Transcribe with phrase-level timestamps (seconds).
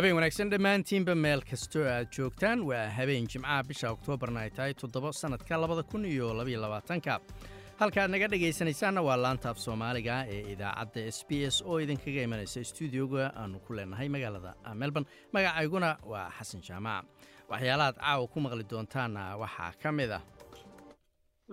[0.00, 5.12] habeen wanaagsan dhammaantiinba meel kastoo aad joogtaan waa habeen jimcaha bisha oktoobarna ay tahay toddobo
[5.12, 7.20] sannadka labada kun iyo labaiyo labaatanka
[7.80, 12.64] halkaad naga dhegaysanaysaanna waa laanta af soomaaliga ee idaacadda s b s oo idinkaga imanaysa
[12.64, 15.08] stuudioga aanu ku leenahay magaalada melbourne.
[15.32, 17.04] Magacayguna waa xasan jaamac.
[17.50, 20.22] Waxyaalahaad caawa ku maqli doontaanna waxaa ka mid ah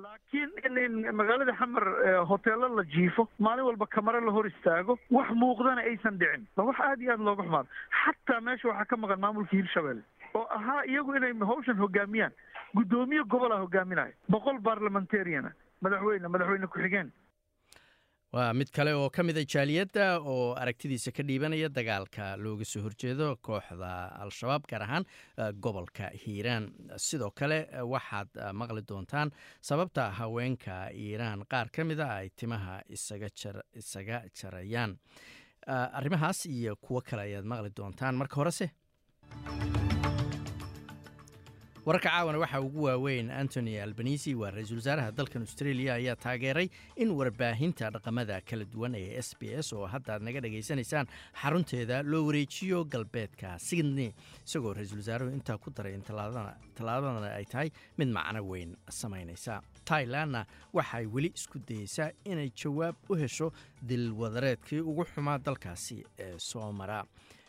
[0.04, 0.52] laakiin
[0.86, 1.84] in magaalada xamar
[2.30, 6.46] hoteelo la jiifo maalin walba kamaro la hor istaago wax muuqdana aysan dhicin.
[6.58, 7.70] Wax aad iyo aad looga xumaado
[8.04, 10.02] xataa meesha waxaa ka maqan maamulka hirshabelle
[10.34, 12.32] oo ahaa iyagu inay hawshan hogaamiyaan
[12.76, 17.10] guddoomiye gobolaa hogaaminaya boqol barlamentariana madaxweyne madaxweyne ku-xigeen
[18.38, 22.82] waa mid kale oo ka mid a jaaliyadda oo aragtidiisa ka dhiibanaya dagaalka looga soo
[22.86, 23.92] horjeedo kooxda
[24.24, 25.06] al-shabaab gaar ahaan
[25.64, 26.68] gobolka hiiraan.
[27.08, 27.60] Sidoo kale
[27.94, 28.30] waxaad
[28.62, 29.32] maqli doontaan
[29.70, 33.30] sababta haweenka iiraan qaar ka mid a ay timaha isaga
[34.42, 34.98] jarayaan.
[35.68, 38.68] Arrimahaas iyo kuwo kale ayaad maqli doontaan marka horese
[41.88, 47.10] wararka caawana waxaa ugu waaweyn antony albanisi waa ra'iisul wasaaraha dalkan australia ayaa taageeray in
[47.20, 51.08] warbaahinta dhaqamada kala duwan ee s b s oo haddaad naga dhegaysanaysaan
[51.42, 54.10] xarunteeda loo wareejiyo galbeedka sydney
[54.48, 59.62] isagoo ra'iisul wasaaruhu intaa ku daray in tallaabadana ay tahay mid macno weyn samaynaysa.
[59.90, 63.48] Tailandna waxay weli isku dayeysaa inay jawaab u hesho
[63.92, 67.00] dilwadareedkii ugu xumaa dalkaasi ee soo mara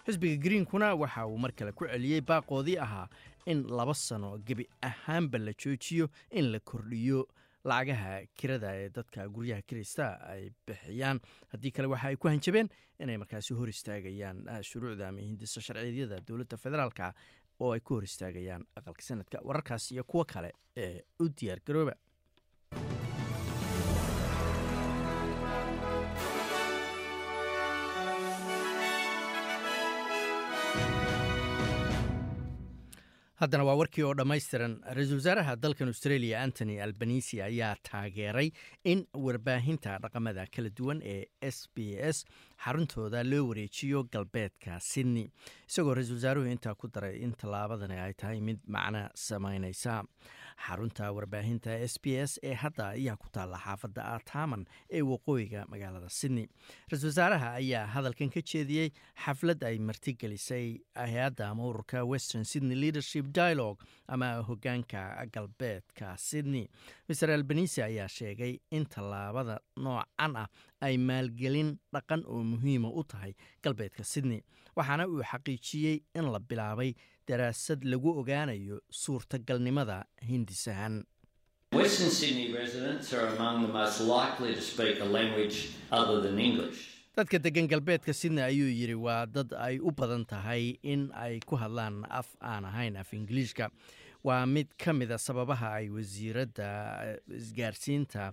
[0.07, 3.09] xisbiga greenkuna waxa uu mar kale ku celiyey baaqoodii ahaa
[3.53, 7.21] in laba sano gebi ahaanba la joojiyo in la kordhiyo
[7.65, 11.21] lacagaha kirada ee dadka guryaha kirista ay bixiyaan.
[11.53, 12.69] Haddii kale waxa ay ku hanjabeen
[13.03, 14.39] inay markaasi hor istaagayaan
[14.71, 17.13] shuruucda ama hindisa sharciyada dowladda federaalka
[17.61, 21.61] oo ay ku hor istaagayaan aqalka sanadka wararkaas iyo kuwo kale ee u diyaar
[33.41, 38.49] haddana waa warkii oo dhammaystiran ra'iisul wasaaraha dalkan australia antony albanisi ayaa taageeray
[38.93, 41.23] in warbaahinta dhaqamada kala duwan ee
[41.55, 42.19] s b s
[42.65, 45.27] xaruntooda loo wareejiyo galbeedka sydney
[45.69, 50.03] isagoo ra'iisul wasaaruhu intaa ku daray in tallaabadani ay tahay mid macno samaynaysa.
[50.59, 56.09] Xarunta warbaahinta s b s ee hadda ayaa ku taalla xaafadda ataman ee waqooyiga magaalada
[56.11, 56.47] sydney.
[56.91, 58.91] Ra'iisul wasaaraha ayaa hadalkan ka jeediyey
[59.25, 60.67] xaflad ay martigelisay
[60.99, 66.67] hay'adda ama ururka western sydney leadership dialogue ama hogaanka galbeedka sydney.
[67.09, 70.49] Master albanisi ayaa sheegay in tallaabada noocan ah
[70.81, 73.33] ay maalgelin dhaqan oo muhiima u tahay
[73.65, 74.41] galbeedka sydney
[74.77, 76.95] waxaana uu xaqiijiyey in la bilaabay
[77.29, 81.05] daraasad lagu ogaanayo suurtagalnimada hindisahan
[87.17, 91.57] dadka degan galbeedka sydney ayuu yidhi waa dad ay u badan tahay in ay ku
[91.57, 93.71] hadlaan af aan ahayn af ingiliishka
[94.25, 96.69] waa mid ka mida sababaha ay wasiiradda
[97.41, 98.33] isgaarsiinta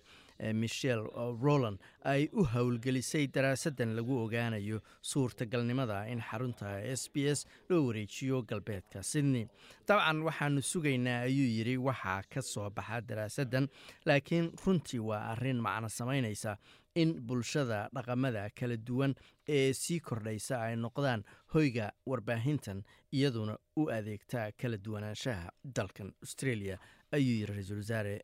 [0.54, 1.02] michel
[1.42, 8.42] roland ay u howlgelisay daraasaddan lagu ogaanayo suurtagalnimada in xarunta s b s loo wareejiyo
[8.44, 9.48] galbeedka sydney.
[9.88, 13.68] Dabcan waxaanu sugaynaa ayuu yidhi waxaa ka soo baxa daraasaddan
[14.06, 16.58] laakiin runtii waa arrin macno samaynaysa
[16.96, 19.16] in bulshada dhaqamada kala duwan
[19.48, 21.24] ee sii kordhaysa ay noqdaan
[21.54, 26.78] hoyga warbaahintan iyaduna u adeegta kala duwanaanshaha dalkan australia
[27.12, 28.16] ayuu yidhi ra'iisul wasaare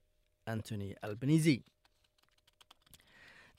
[0.45, 1.55] antony albanisi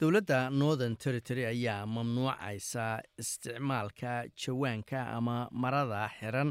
[0.03, 2.85] dowladda northern territory ayaa mamnuucaysa
[3.23, 6.51] isticmaalka jawaanka ama marada xiran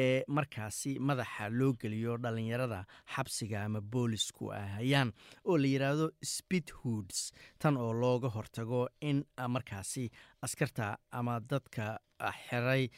[0.00, 2.80] ee markaasi madaxa loo geliyo dhalinyarada
[3.14, 5.10] xabsiga ama boolisku ay hayaan
[5.44, 10.04] oo la yidhaahdo speed hoods tan oo looga hortago in markaasi
[10.46, 11.98] askarta ama dadka
[12.46, 12.88] xiray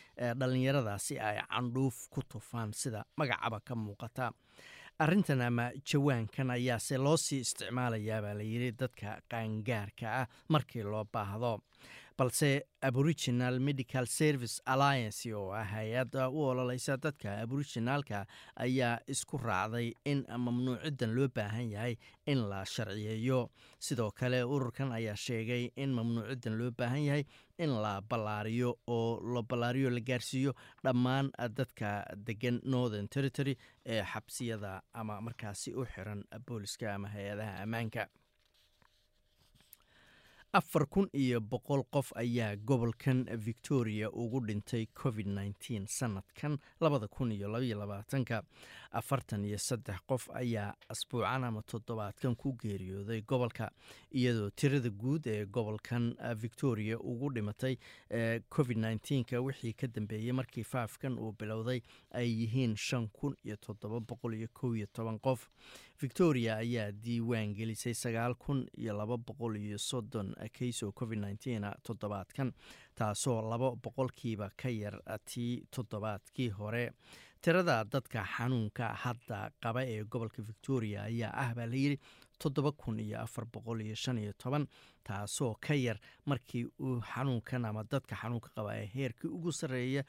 [0.40, 4.26] dhalinyaradaasi ay candhuuf ku tufaan sida magacaba ka muuqata
[4.98, 11.58] arrintan ama jawaankan ayaase loo sii isticmaalayaa baa layidhi dadka qaangaarka ah markii loo baahdo.
[12.18, 18.20] Balse aboriginal medical service alliance oo ah hay'adda u ololeysa dadka aboriginaalka
[18.56, 21.96] ayaa isku raacday in mamnuuciddan loo baahan yahay
[22.26, 23.50] in la sharciyeeyo.
[23.80, 27.24] Sidoo kale ururkan ayaa sheegay in mamnuuciddan loo baahan yahay
[27.58, 30.54] in la ballaariyo oo la ballaariyo la gaarsiiyo
[30.84, 33.56] dhammaan dadka degan northern territory
[33.86, 38.08] ee xabsiyada ama markaasi u xiran booliska ama hay'adaha ammaanka.
[40.54, 45.26] Afar kun iyo boqol qof ayaa gobolkan victoria ugu dhintay covid
[45.88, 48.42] sanadkan labada kun iyo labaiyo labaatanka
[49.00, 53.70] afartan iyo saddex qof ayaa asbuucan ama toddobaadkan ku geeriyooday gobolka
[54.14, 57.76] iyadoo tirada guud ee gobolkan victoria ugu dhimatay
[58.56, 61.80] covid nneteenka wixii ka dambeeyey markii faafkan uu bilowday
[62.10, 65.48] ay yihiin shan kun iyo toddoba boqol iyo kow iyo toban qof.
[66.02, 72.52] Victoria ayaa diiwaan gelisay sagaal kun iyo laba boqol iyo soddon kaysoo covid nneteen toddobaadkan
[72.94, 76.90] taasoo laba boqolkiiba ka yar tii toddobaadkii hore
[77.44, 81.96] tirada dadka xanuunka hadda qaba ee gobolka victoria ayaa ah baa layidhi
[82.42, 84.64] toddoba kun iyo afar boqol iyo shan iyo toban
[85.04, 90.02] taasoo ka yar markii uu xanuunkan ama dadka xanuunka qaba ee heerkii ugu sarreeya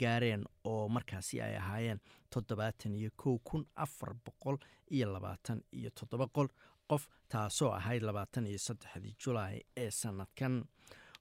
[0.00, 2.00] gaareen oo markaasi ay ahaayeen
[2.30, 4.56] toddobaatan iyo kow kun afar boqol
[4.90, 6.48] iyo labaatan iyo toddoba qol
[6.90, 10.64] qof taasoo ahayd labaatan iyo saddexdii julaay ee sanadkan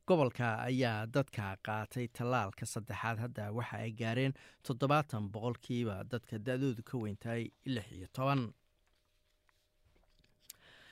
[0.08, 4.34] gobolka ayaa dadka qaatay tallaalka saddexaad hadda waxa ay gaareen
[4.68, 8.42] toddobaatan boqolkiiba dadka da-doodu ka weyntahay lix iyo toban.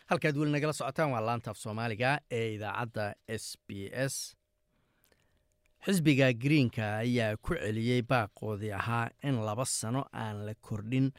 [0.09, 3.69] Halkaad weli nagala socotaan waa laantaaf soomaaliga ee idaacadda s b
[4.11, 4.15] s.
[5.85, 11.11] Xisbiga greenka ayaa ku celiyey baaqoodii ahaa in laba sano aan la kordhin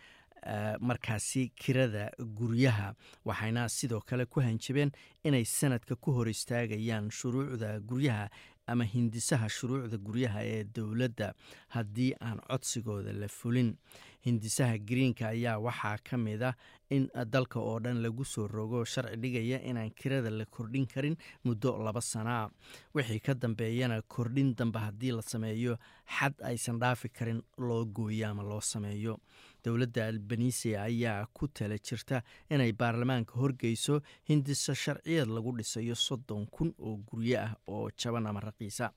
[0.80, 2.94] markaasi kirada guryaha
[3.24, 4.90] waxayna sidoo kale ku hanjabeen
[5.24, 8.28] inay sanadka ku hor istaagayaan shuruucda guryaha
[8.66, 11.34] ama hindisaha shuruucda guryaha ee dowladda
[11.68, 13.74] haddii aan codsigooda la fulin.
[14.20, 16.54] Hindisaha greenka ayaa waxaa ka mid ah
[16.90, 21.72] in dalka oo dhan lagu soo rogo sharci dhigaya inaan kirada la kordhin karin muddo
[21.82, 22.50] laba sanaa
[22.94, 25.78] wixii ka dambeeyana kordhin dambe haddii la sameeyo
[26.18, 29.16] xad aysan dhaafi karin loo gooyo ama loo sameeyo
[29.64, 36.74] dowladda albanisia ayaa ku tala jirta inay baarlamaanka horgeyso hindisa sharciyeed lagu dhisayo soddon kun
[36.78, 38.90] oo guryo ah oo jaban ama raqiisa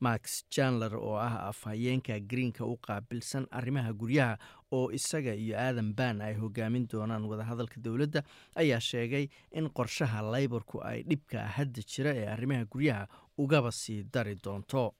[0.00, 4.38] max janler oo ah afhayeenka greenka u qaabilsan arrimaha guryaha
[4.72, 8.22] oo isaga iyo aadan ban ay hogaamin doonaan wadahadalka dowladda
[8.62, 13.06] ayaa sheegay in qorshaha layborku ay dhibka hadda jira ee arrimaha guryaha
[13.38, 14.94] ugaba sii dari doonto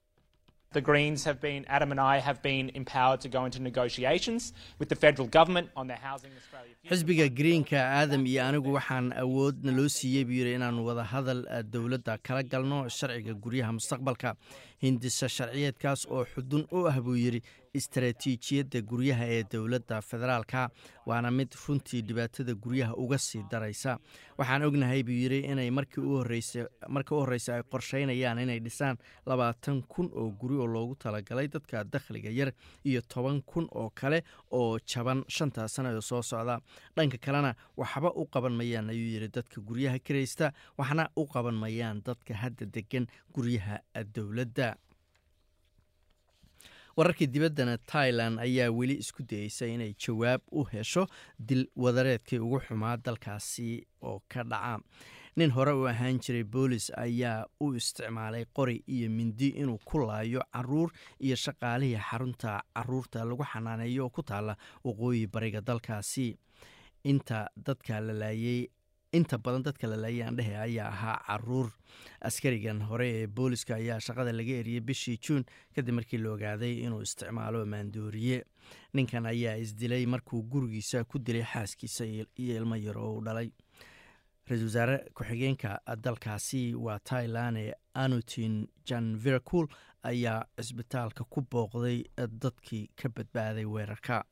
[0.73, 4.89] The Greens have been, Adam and I have been empowered to go into negotiations with
[4.89, 6.75] the federal government on their Housing Australia.
[6.91, 11.41] xisbiga greenka aadam iyo anigu waxaan awoodna loo siiyey buu yidhi inaan wadahadal
[11.75, 14.31] dowladda kala galno sharciga guryaha mustaqbalka
[14.85, 17.41] hindisa sharciyeedkaas oo xudun u ah buu yidhi
[17.79, 20.71] istaraatiijiyadda guryaha ee dowladda federaalka
[21.07, 23.99] waana mid runtii dhibaatada guryaha uga sii daraysa.
[24.39, 28.97] Waxaan ognahay buu yidhi inay markii u horreysa ay qorsheynayaan inay dhisaan
[29.27, 32.53] labaatan kun oo guri oo loogu talagalay dadka dakhliga yar
[32.85, 36.61] iyo toban kun oo kale oo jaban shantaa sana oo soo socda.
[36.97, 42.03] Dhanka kalena waxba u qaban mayaan ayuu yidhi dadka guryaha kiraysta waxna u qaban mayaan
[42.05, 43.79] dadka hadda degan guryaha
[44.15, 44.77] dowladda
[46.97, 51.07] wararkii dibaddana tailan ayaa weli isku dayeysa inay jawaab u hesho
[51.39, 54.79] dil wadareedkii ugu xumaa dalkaasi oo ka dhaca.
[55.37, 60.43] Nin hore u ahaan jiray boolis ayaa u isticmaalay qori iyo mindi inuu ku laayo
[60.53, 60.91] carruur
[61.21, 66.37] iyo shaqaalihii xarunta carruurta lagu xanaaneeyo oo ku taala waqooyi bariga dalkaasi.
[67.05, 68.69] Inta dadka la laayey
[69.13, 71.69] inta badan dadka la laayay aandhehe ayaa ahaa carruur.
[72.21, 75.45] Askarigan hore ee booliska ayaa shaqada laga eriyey bishii juun
[75.77, 78.43] kadib markii la ogaaday inuu isticmaalo maandooriye.
[78.95, 82.27] Ninkan ayaa isdilay markuu gurigiisa ku dilay xaaskiisa iyo
[82.57, 83.51] ilmo yar oo u dhalay.
[84.49, 89.67] Ra'isul wasaare ku-xigeenka dalkaasi waa tailan ee anutin janviracul
[90.03, 92.03] ayaa cisbitaalka ku booqday
[92.43, 94.25] dadkii ka badbaaday weerarka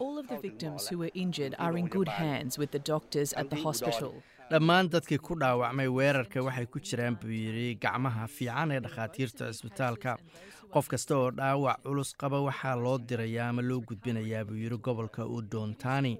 [0.00, 3.48] All of the victims who were injured are in good hands with the doctors at
[3.50, 4.12] the hospital.
[4.50, 10.12] dhammaan dadkii ku dhaawacmay weerarka waxay ku jiraan buu yidhi gacmaha fiican ee dhakhaatiirta cisbitaalka
[10.74, 15.24] qof kasta oo dhaawac culus qaba waxaa loo dirayaa ama loo gudbinayaa buu yidhi gobolka
[15.36, 16.12] udontani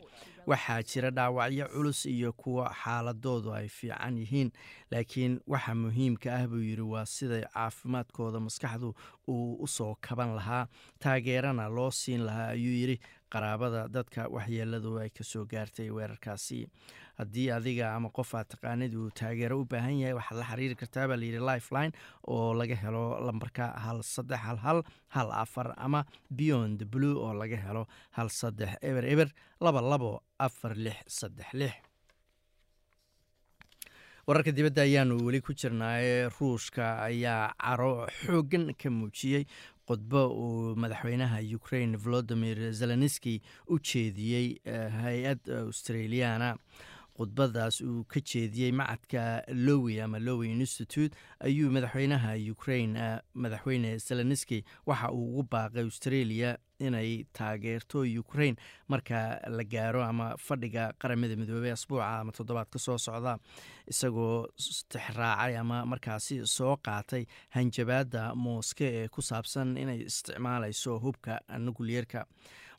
[0.53, 4.51] waxaa jira dhaawacyo culus iyo kuwa xaaladoodu ay fiican yihiin
[4.93, 8.95] laakiin waxa muhiimka ah buu yidhi waa siday caafimaadkooda maskaxdu
[9.29, 10.65] uu u soo kaban lahaa.
[11.03, 12.97] Taageerana loo siin lahaa ayuu yidhi
[13.35, 16.61] qaraabada dadka waxyeeladu ay ka soo gaartay weerarkaasi.
[17.19, 21.07] Haddii adiga ama qof aad taqaanid uu taageero u baahan yahay waxaad la xiriiri kartaa
[21.11, 21.93] baa layidhi lifeline
[22.35, 24.81] oo laga helo lambarka hal saddex hal hal
[25.17, 26.01] hal afar ama
[26.41, 27.85] beyond blue oo laga helo
[28.19, 29.29] hal saddex eber eber
[29.61, 30.13] laba labo
[30.47, 31.75] afar lix saddex lix.
[34.27, 39.45] Wararka dibadda ayaanu weli ku jirnaaye ruushka ayaa caro xooggan ka muujiyey
[39.89, 44.59] khudbo uu madaxweynaha ukraine volodimir zelenski u jeediyey
[45.03, 46.57] hay'ad australiana.
[47.15, 55.13] Khudbadaas uu ka jeediyey macadka lowi ama lowi institute ayuu madaxweynaha ukraine madaxweyne zelenski waxa
[55.13, 58.57] uu ugu baaqay australia inay taageerto ukraine.
[58.89, 59.21] Marka
[59.57, 63.39] la gaaro ama fadhiga qaramada midoobey asbuuca ama toddobaadka soo socda
[63.93, 64.47] isagoo
[64.93, 67.25] tixraacay ama markaasi soo qaatay
[67.57, 72.27] hanjabaadda mooske ee ku saabsan inay isticmaalayso hubka nukliyerka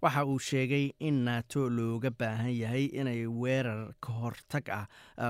[0.06, 4.86] waxa uu sheegay in nato looga baahan yahay inay weerar ka hortag ah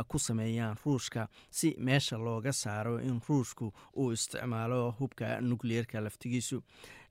[0.10, 1.28] ku sameeyaan ruushka
[1.58, 6.58] si meesha looga saaro in ruushku uu isticmaalo hubka nukliyerka laftigiisu.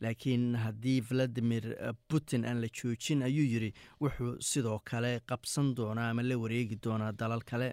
[0.00, 1.64] Laakiin haddii valadimir
[2.08, 3.70] putin aan la joojin ayuu yiri
[4.02, 7.72] wuxuu sidoo kale qabsan doonaa ama la wareegi doonaa dalal kale.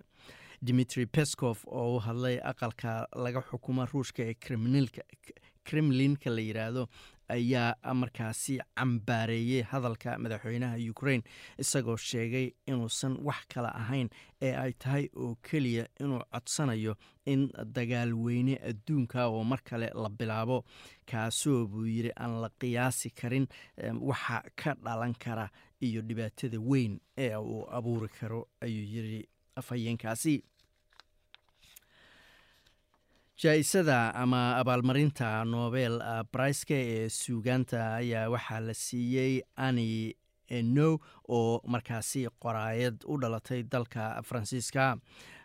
[0.65, 4.35] Dimitri pescof oo u hadlay aqalka laga xukumo ruushka ee
[5.63, 6.83] kremlinka la yidhaahdo
[7.29, 11.23] ayaa markaasi cambaareeyey hadalka madaxweynaha ukraine
[11.57, 14.09] isagoo sheegay inuusan wax kale ahayn
[14.41, 20.09] ee ay tahay oo keliya inuu codsanayo in dagaal weyne adduunka oo mar kale la
[20.09, 20.65] bilaabo.
[21.05, 23.47] Kaasoo buu yidhi aan la qiyaasi karin
[24.01, 25.49] waxa ka dhalan kara
[25.81, 30.43] iyo dhibaatada weyn ee uu abuuri karo ayuu yidhi afhayeenkaasi
[33.41, 35.99] jaa-isada ama abaalmarinta nobel
[36.33, 40.13] braiska ee suugaanta ayaa waxaa la siiyey ani
[40.75, 44.97] no oo markaasi qoraayad u dhalatay dalka faransiiska.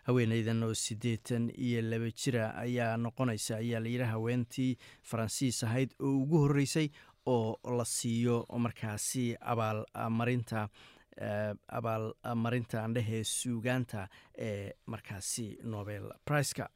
[0.07, 6.37] Haweeneydan oo siddeetan iyo laba jira ayaa noqonaysa ayaa layidhi haweentii faransiis ahayd oo ugu
[6.43, 6.89] horreysay
[7.25, 10.69] oo la siiyo markaasi abaalmarinta
[11.67, 16.69] abaalmarinta andhehee suugaanta ee markaasi nobel briceka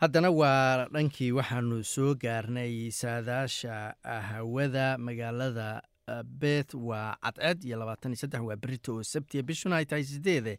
[0.00, 3.94] haddana waa dhankii waxaanu soo gaarnay saadaasha
[4.30, 5.82] hawada magaalada
[6.24, 10.58] beth waa cadceed iyo labaatan iyo saddex waa berito oo sabtiya bishuna ay tahay sideede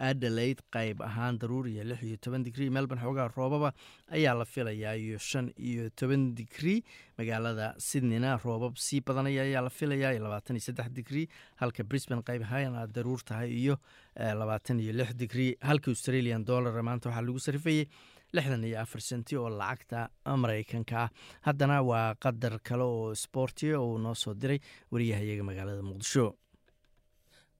[0.00, 3.72] adelaid qayb ahaan daruur iyo lix iyo toban digrii melbourne xoogaa roobaba
[4.10, 6.82] ayaa la filayaa iyo shan iyo toban digrii
[7.18, 11.28] magaalada sydneyna roobab sii badanaya ayaa la filayaa iyo labaatan iyo saddex digrii
[11.62, 13.76] halka brisbane qayb ahaan aad daruur tahay iyo
[14.16, 17.86] labaatan iyo lix digrii halka australian dollar maanta waxaa lagu sarifayey
[18.34, 20.08] lixdan iyo afar senti oo lacagta
[20.42, 20.96] maraykanka.
[21.04, 21.10] Ah
[21.46, 24.60] haddana waa qadar kale oo sboortiga uu noo soo diray
[24.92, 26.26] wariyahayaga magaalada muqdisho.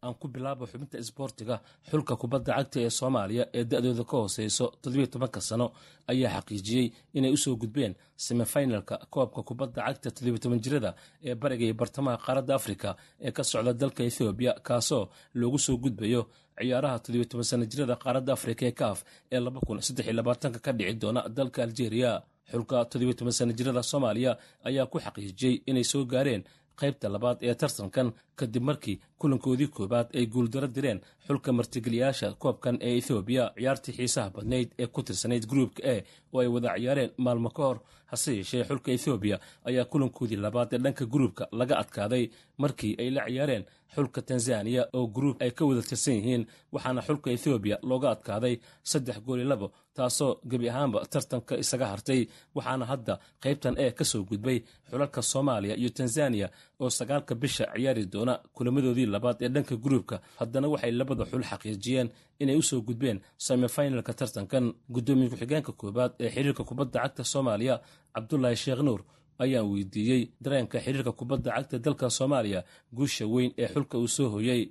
[0.02, 1.60] Aan ku bilaabo xubinta isboortiga
[1.90, 5.66] xulka kubadda cagta ee soomaaliya ee da-dooda ka hooseyso toddobiyo tobanka sano
[6.08, 6.86] ayaa xaqiijiyey
[7.16, 10.90] inay u soo gudbeen semifinalka koobka kubadda cagta toddobiyo toban jirada
[11.22, 16.22] ee bariga iyo bartamaha qaaradda afrika ee ka socda dalka ethoobiya kaasoo loogu soo gudbayo
[16.60, 18.98] ciyaaraha toddobiyo toban sana jirada qaaradda afrika ee kaaf
[19.34, 22.12] ee laba kun saddex iyo labaatanka ka dhici doona dalka aljeeriya
[22.52, 24.32] xulka toddobiyo toban sana jirada soomaaliya
[24.68, 26.42] ayaa ku xaqiijiyey inay soo gaareen
[26.80, 28.08] qaybta labaad ee tartankan
[28.40, 34.68] kadib markii kulankoodii koowaad ay guuldaro direen xulka martigeliyaasha koobkan ee ethoobiya ciyaartii xiisaha badnayd
[34.82, 37.78] ee ku tirsanayd gruupka e oo ay wada ciyaareen maalmo ka hor
[38.10, 39.36] hase yeeshee xulka ethoobiya
[39.68, 42.24] ayaa kulankoodii labaad ee dhanka gruupka laga adkaaday
[42.62, 47.28] markii ay la ciyaareen xulka tanzaniya oo gruup ay ka wada tirsan yihiin waxaana xulka
[47.36, 48.54] ethoobiya looga adkaaday
[48.90, 49.66] saddex gooli labo
[49.96, 52.20] taasoo gebi ahaanba tartanka isaga hartay
[52.56, 54.58] waxaana hadda qaybtan ee ka soo gudbay
[54.90, 56.48] xulalka soomaaliya iyo tanzaniya
[56.80, 62.08] oo sagaalka bisha ciyaari doona kulamadoodii labaad ee dhanka gruupka haddana waxay labada xul xaqiijiyeen
[62.42, 64.64] inay u soo gudbeen semifinalka tartankan.
[64.94, 67.74] Guddoomiye ku-xigeenka koowaad ee xiriirka kubadda cagta soomaaliya
[68.14, 69.00] cabdulaahi sheekh nuur
[69.44, 72.60] ayaan weydiiyey dareenka xiriirka kubadda cagta dalka soomaaliya
[72.96, 74.62] guusha weyn ee xulka uu soo hoyey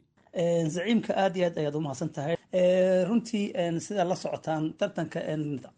[0.73, 2.35] zaciimka aad iyo aad ayaad u mahadsan tahay.
[3.09, 3.45] Runtii
[3.85, 5.19] sidaa la socotaan tartanka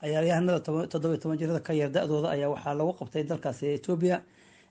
[0.01, 0.59] ciyaaryahanada
[0.91, 4.17] toddobiyo toban jirada ka yar da-dooda ayaa waxaa lagu qabtay dalkaasi etoobiya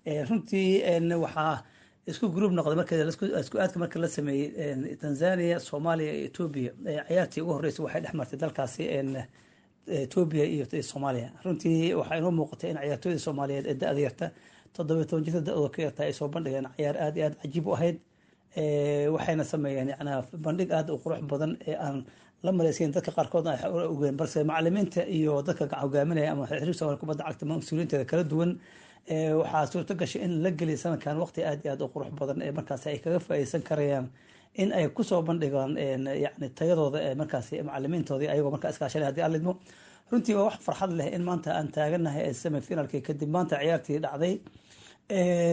[0.06, 0.82] runtii
[1.24, 1.62] waxaa
[2.06, 6.72] isku gruub noqday markisku aadka marka la sameeyey tanzania soomaaliya iyo etoobiya
[7.08, 8.82] ciyaartii ugu horreysay waxay dhex martay dalkaasi
[9.86, 14.26] etoobiya iyo soomaaliya runtii waxaa inoo muuqatay in ciyaartooyda soomaaliyeed ee da-da yarta
[14.76, 16.66] toddobiyo toban jirada da-dooda ka yarta ay soo bandhigeen.
[16.76, 17.96] Ciyaar aad iyo aad cajiib u ahayd.
[19.14, 22.04] Waxayna sameeyeen yanaa bandhig aad u qurux badan ee aan
[22.42, 23.58] la maleysayn dadka qaarkood ay
[23.92, 28.58] ogeen balse macalimiinta iyo dadka hogaaminaya ama xiriir soomaaliya kubadda cagta mas'uuliyiinteeda kala duwan
[29.10, 32.52] waxaa suurto gashay in la geliya sanadkan waqti aad iyo aad u qurux badan ee
[32.58, 34.06] markaas ay kaga faa'iideysan karayaan
[34.54, 35.74] in ay ku soo bandhigaan
[36.24, 39.52] yani tayadooda ee markaas macalimiintoodii ayagoo markaa iskaashanay haddii aan lidmo
[40.10, 43.98] runtii waa wax farxad leh in maanta aan taaganahay ee semi finalkii kadib maanta ciyaartii
[44.04, 44.34] dhacday.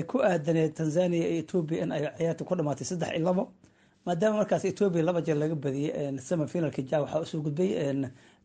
[0.10, 3.44] Ku aadaneed tanzania iyo etoobiya in ay ciyaarta ku dhamaatay saddex iyo labo
[4.06, 7.70] maadaama markaas etoobiya laba jeer laga badiyey semi finalkii ja waxaa u soo gudbay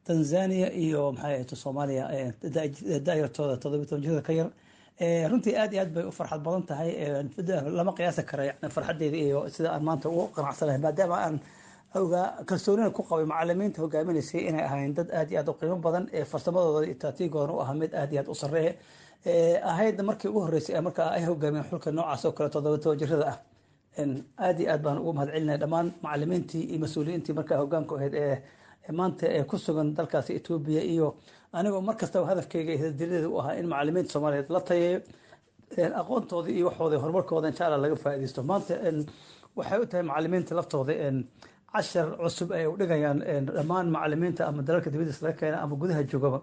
[0.08, 2.04] tanzania iyo maxay ahayto soomaaliya
[3.06, 4.48] daayartooda todobiy toban jirada ka yar
[5.00, 6.90] runtii aad iyo aad bay u farxad badan tahay
[7.78, 11.40] lama qiyaasi kara yani farxadeeda iyo sida aan maanta ugu qanacsanahay maadaama aan
[11.94, 16.04] ogaa kalsoonina ku qabay macalimiinta hogaaminaysay inay ahayn dad aad iyo aad u qiimo badan
[16.12, 18.74] ee farsamadooda iyo taatiigooda u ahaa mid aad iyo aad u sarreeya.
[19.72, 23.38] Ahayd markii ugu horreysay markaa ay hogaamiyeen xulka noocaas oo kale toddoba toban jirada ah
[24.46, 25.30] aad iyo aad baan ugu mahad
[25.62, 28.36] dhammaan macalimiintii iyo mas'uuliyiintii markaa hogaanku ahayd ee
[28.90, 31.08] maanta ee ku sugan dalkaasi etoobiya iyo
[31.58, 34.98] anigoo mar kastaba hadafkeyga hidadiladeeda u ahaa in macalimiinta soomaaliyeed la tayeeyo
[36.00, 38.40] aqoontooda iyo waxooda horumarkooda insha laga faa'iidaysto.
[38.50, 38.74] Maanta
[39.58, 40.92] waxay u tahay macalimiinta laftooda
[41.72, 43.18] cashar cusub ay u dhigayaan
[43.56, 46.38] dhammaan macalimiinta ama dalalka dibadiis laga keena ama gudaha joogaba.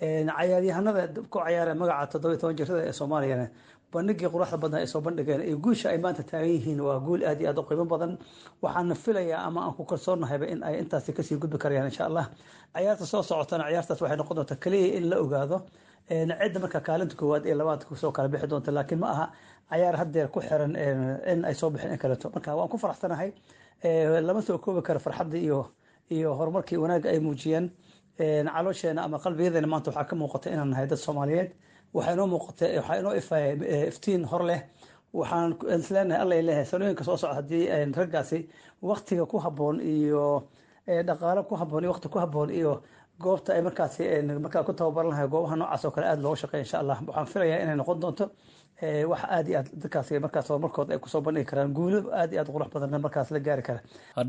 [0.00, 1.02] Cayaaryahanada
[1.32, 3.46] ku cayaara magaca toddoba toban jirada ee soomaaliyana
[3.92, 7.40] bandhigii quruxda badnaa ay soo bandhigeen iyo guusha ay maanta taagan yihiin waa guul aad
[7.40, 8.18] iyo aad u qiimo badan.
[8.62, 12.28] Waxaana filayaa ama aan ku kalsoonnahayba in ay intaasi ka sii gudbi karayaan insha allah.
[12.76, 15.62] Ciyaarta soo socotana ciyaartaas waxay noqon doontaa keliya in la ogaado.
[16.08, 19.26] Cidda markaa kaalinta koowaad ee labaad ku soo kala bixi doonta laakiin ma aha
[19.70, 20.76] cayaar haddeer ku xiran
[21.32, 23.32] in ay soo bixin in kaleeto marka waan ku faraxsanahay
[24.20, 25.72] lama soo koobi karo farxaddii iyo
[26.10, 27.70] iyo horumarkii wanaagga ay muujiyeen.
[28.18, 31.50] Caloosheenna ama qalbiyadeena maanta waxaa ka muuqata inaan nahay dad soomaaliyeed
[31.94, 32.66] waxaa inoo muuqata
[33.00, 33.46] inoo ifaya
[33.90, 34.60] iftiin hor leh.
[35.18, 37.64] Waxaan isleenahay alla leeyahay sanooyinka soo socda haddii
[37.98, 38.38] raggaasi
[38.82, 40.48] waktiga ku habboon iyo
[41.08, 42.82] dhaqaalo ku habboon iyo waqti ku habboon iyo
[43.22, 44.02] goobta ay markaasi
[44.44, 46.98] markaa ku tababaran lahay goobaha noocaas oo kale aada looga shaqeeya insha allah.
[47.06, 48.24] Waxaan filayaa inay noqon doonto
[49.10, 51.72] wax aad iyo aad dadkaasi markaas horumarkooda ay ku soo bandhigi karaan.
[51.76, 53.80] Guulo aad iyo aad qurux badanna markaas la gaari kara.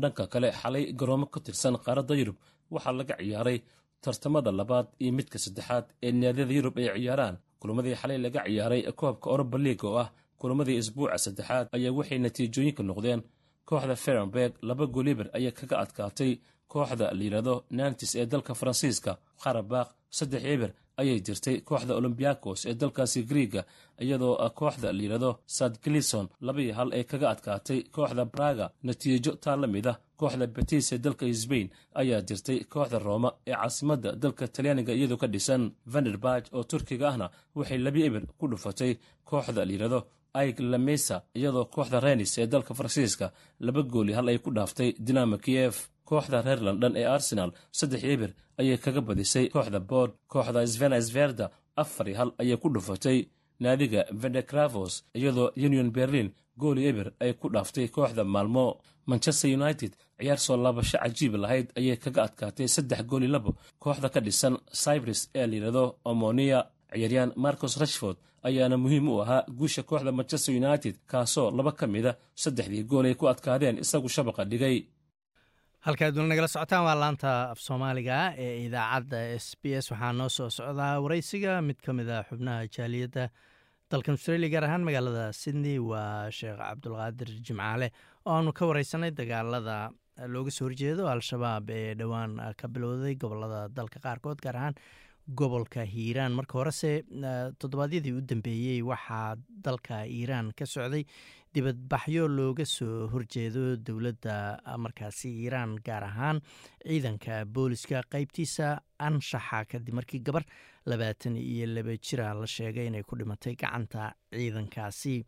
[0.02, 2.36] Dhanka kale xalay garoomo ka tirsan qaaradda yurub.
[2.74, 3.58] Waxaa laga ciyaaray
[4.02, 9.26] tartamada labaad iyo midka saddexaad ee naadiyada yurub ay ciyaaraan kulamadii xalay laga ciyaaray koobka
[9.34, 10.08] oroba liig oo ah
[10.40, 13.20] kulamadii isbuuca saddexaad ayaa waxay natiijooyinka noqdeen.
[13.68, 16.32] Kooxda ferenberg laba goliber ayaa kaga adkaatay.
[16.72, 19.12] Kooxda layidhahdo nantis ee dalka faransiiska
[19.42, 20.70] qarabakh saddex eber
[21.00, 23.62] ayay jirtay kooxda olombiakos ee dalkaasi griiga
[24.04, 28.66] iyadoo kooxda layidhahdo sad glison labaiyo hal ee kaga adkaatay kooxda braga.
[28.86, 31.68] Natiijo taa la mid ah kooxda betis ee dalka sbain
[32.00, 35.62] ayaa jirtay kooxda rooma ee caasimadda dalka talyaaniga iyadoo ka dhisan.
[35.92, 38.92] Vanderbaj oo turkiga ahna waxay labi eber ku dhufatay
[39.28, 40.00] kooxda layidhahdo
[40.48, 43.26] ig lamesa iyadoo kooxda renis ee dalka faransiiska
[43.66, 45.74] laba gooli hal ay ku dhaaftay dinamo kiev
[46.10, 49.46] kooxda reer london ee arsenal saddex eber ayay kaga badisay.
[49.54, 51.46] Kooxda bood kooxda svena sverda
[51.82, 53.18] afar iyo hal ayay ku dhufatay
[53.62, 56.28] naadiga vendecravos iyadoo union berlin
[56.60, 58.66] gooli eber ay ku dhaaftay kooxda maalmo.
[59.10, 63.50] Manchester united ciyaar soo laabasho cajiib lahayd ayay kaga adkaatay saddex gooli labo.
[63.82, 66.60] Kooxda ka dhisan cyprus ee layidhahdo omonia.
[66.92, 68.16] Ciyaaryahan marcos rashford
[68.48, 73.14] ayaana muhiim u ahaa guusha kooxda manchester united kaasoo laba ka mida saddexdii gool ay
[73.20, 74.76] ku adkaadeen isagu shabaqa dhigay
[75.86, 79.86] halkaad weli nagala socotaan waa laanta af soomaaliga ee idaacadda s b s.
[79.92, 83.24] Waxaa noo soo socdaa wareysiga mid ka mid a xubnaha jaaliyadda
[83.90, 85.78] dalkan australia gaar ahaan magaalada sydney.
[85.90, 87.88] Waa sheekh cabdulqaadir jimcaale
[88.26, 89.76] oo aanu ka wareysanay dagaalada
[90.34, 94.74] looga soo horjeedo al-shabaab ee dhowaan ka bilowday gobollada dalka qaarkood gaar ahaan
[95.38, 96.32] gobolka hiiraan.
[96.38, 96.92] Marka horese
[97.60, 101.04] toddobaadyadii u dambeeyey waxaa dalka iiraan ka socday
[101.54, 104.34] dibadbaxyo looga soo horjeedo dowladda
[104.84, 106.38] markaasi iiraan gaar ahaan
[106.86, 108.68] ciidanka booliska qeybtiisa
[109.06, 110.44] anshaxa kadib markii gabar
[110.86, 115.24] labaatan iyo laba jira la sheegay inay ku dhimatay gacanta ciidankaasi.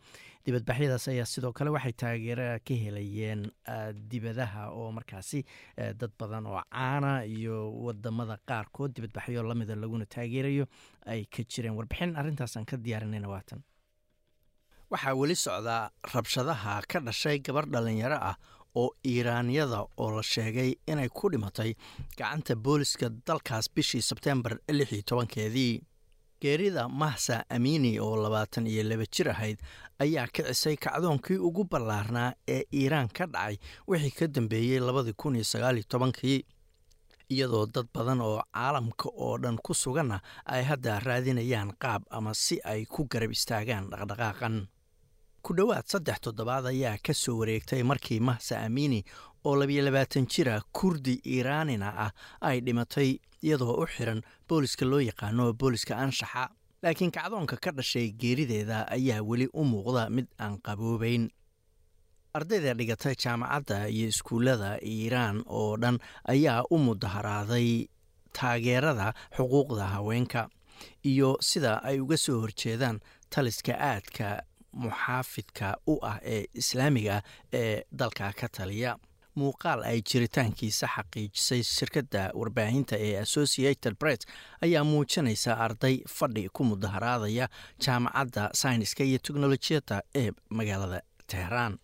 [0.47, 3.43] Dibadbaxyadaas ayaa sidoo kale waxay taageero ka helayeen
[4.11, 5.43] dibadaha oo markaasi
[5.77, 10.67] dad badan oo caana iyo waddamada qaarkood dibadbaxyo lamida laguna taageerayo
[11.07, 11.75] ay ka jireen.
[11.75, 13.63] Warbixin arrintaasaan ka diyaarinayna waatan
[14.93, 18.37] waxaa weli socdaa rabshadaha ka dhashay gabar dhalinyaro ah
[18.81, 21.71] oo iiraanyada oo la sheegay inay ku dhimatay
[22.19, 25.75] gacanta booliska dalkaas bishii sebtembar lix iyo tobankeedii.
[26.43, 29.59] Geerida mahsa amiini oo labaatan iyo laba jir ahayd
[30.03, 33.57] ayaa kicisay kacdoonkii ugu ballaarnaa ee iiraan ka dhacay
[33.89, 36.45] wixii ka dambeeyey labadii kun iyo sagaaliyo tobankii.
[37.33, 42.59] Iyadoo dad badan oo caalamka oo dhan ku suganna ay hadda raadinayaan qaab ama si
[42.65, 44.67] ay ku garab istaagaan dhaqdhaqaaqan
[45.43, 49.01] ku dhowaad saddex toddobaad ayaa ka soo wareegtay markii mahsa amiini
[49.45, 55.53] oo labiyo labaatan jira kurdi iiraanina ah ay dhimatay iyadoo u xiran booliska loo yaqaano
[55.53, 56.49] booliska anshaxa.
[56.83, 61.29] Laakiin kacdoonka ka dhashay geerideeda ayaa weli u muuqda mid aan qaboobayn.
[62.35, 67.87] Ardayda dhigatay jaamacadda iyo iskuullada iiraan oo dhan ayaa u mudaharaaday
[68.33, 70.49] taageerada xuquuqda haweenka
[71.05, 73.01] iyo sida ay uga soo horjeedaan
[73.31, 78.97] taliska aadka muxaafidka u ah ee islaamiga ee dalka ka taliya.
[79.37, 84.19] Muuqaal ay jiritaankiisa xaqiijisay shirkadda warbaahinta ee associated press
[84.61, 87.49] ayaa muujinaysa arday fadhi ku mudaharaadaya
[87.85, 91.79] jaamacadda sayniska iyo teknolojiyadda ee magaalada teheraan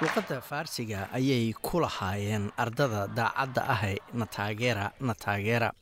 [0.00, 5.72] luuqadda faarsiga ayay ku lahaayeen ardada daacadda ahe nataageera nataageera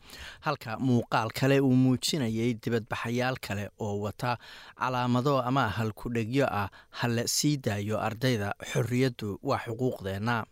[0.47, 4.39] halka muuqaal kale uu muujinayay dibadbaxayaal kale oo wata
[4.79, 10.45] calaamado ama halkudhegyo ah hala sii daayo ardayda xorriyaddu waa xuquuqdeenna.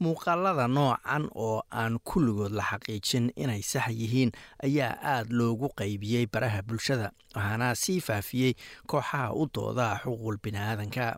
[0.00, 4.32] Muuqaalada noocan oo aan kulligood la xaqiijin inay sax yihiin
[4.64, 8.52] ayaa aad loogu qaybiyey baraha bulshada waxaana sii faafiyey
[8.90, 11.16] kooxaha u dooda xuquuqul bini'aadanka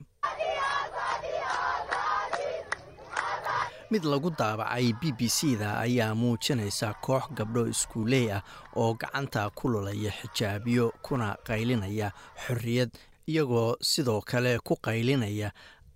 [3.91, 8.43] mid lagu daabacay b b c da ayaa muujinaysa koox gabdho iskuuley ah
[8.77, 12.11] oo gacanta ku lulaya xijaabiyo kuna qaylinaya
[12.47, 12.91] xorriyad
[13.31, 15.53] iyagoo sidoo kale ku qaylinaya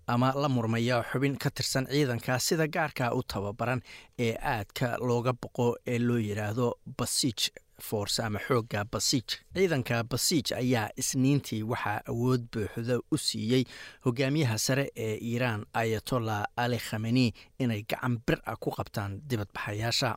[0.07, 2.39] ama la murmaya xubin ka tirsan ciidanka.
[2.39, 3.81] Sida gaarka u tababaran
[4.19, 10.89] ee aadka looga boqo ee loo yidhaahdo basiij force ama xoogga basiij ciidanka basiij ayaa
[10.97, 13.65] isniintii waxaa awood buuxda u siiyey
[14.05, 20.17] hogaamiyaha sare ee iiraan ayatollah ali khameni inay gacan bir ah ku qabtaan dibadbaxayaasha.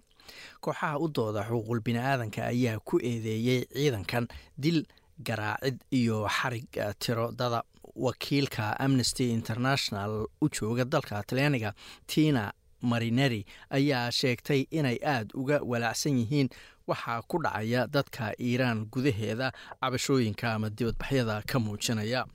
[0.62, 4.86] Kooxaha u dooda xuquuqul bini'aadanka ayaa ku eedeeyey ciidankan dil
[5.28, 6.68] garaacid iyo xarig
[7.00, 7.64] tirodada
[7.96, 11.74] wakiilka amnesty international u jooga dalka talyaaniga
[12.08, 12.52] tina
[12.92, 16.50] marineri ayaa sheegtay inay aada uga walaacsan yihiin
[16.88, 22.26] waxaa ku dhacaya dadka iiraan gudaheeda cabashooyinka ama dibadbaxyada ka muujinaya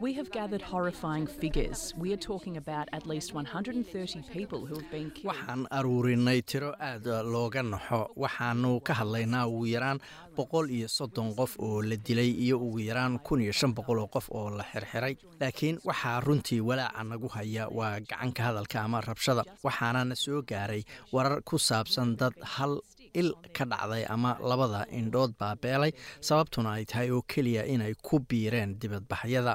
[0.00, 1.92] We have gathered horrifying figures.
[1.98, 5.34] We are talking about at least 130 people who have been killed.
[5.34, 10.00] waxaan aruurinay tiro aad looga naxo waxaanu ka hadlaynaa ugu yaraan
[10.38, 14.08] boqol iyo soddon qof oo la dilay iyo ugu yaraan kun iyo shan boqol oo
[14.16, 15.14] qof oo la xirxiray.
[15.40, 17.68] Laakiin waxaa runtii walaaca nagu haya.
[17.68, 19.44] Waa gacanka hadalka ama rabshada.
[19.62, 22.80] Waxaana na soo gaaray warar ku saabsan dad hal
[23.20, 25.92] il ka dhacday ama labada indhood baa beelay
[26.28, 29.54] sababtuna ay tahay oo keliya inay ku biireen dibadbaxyada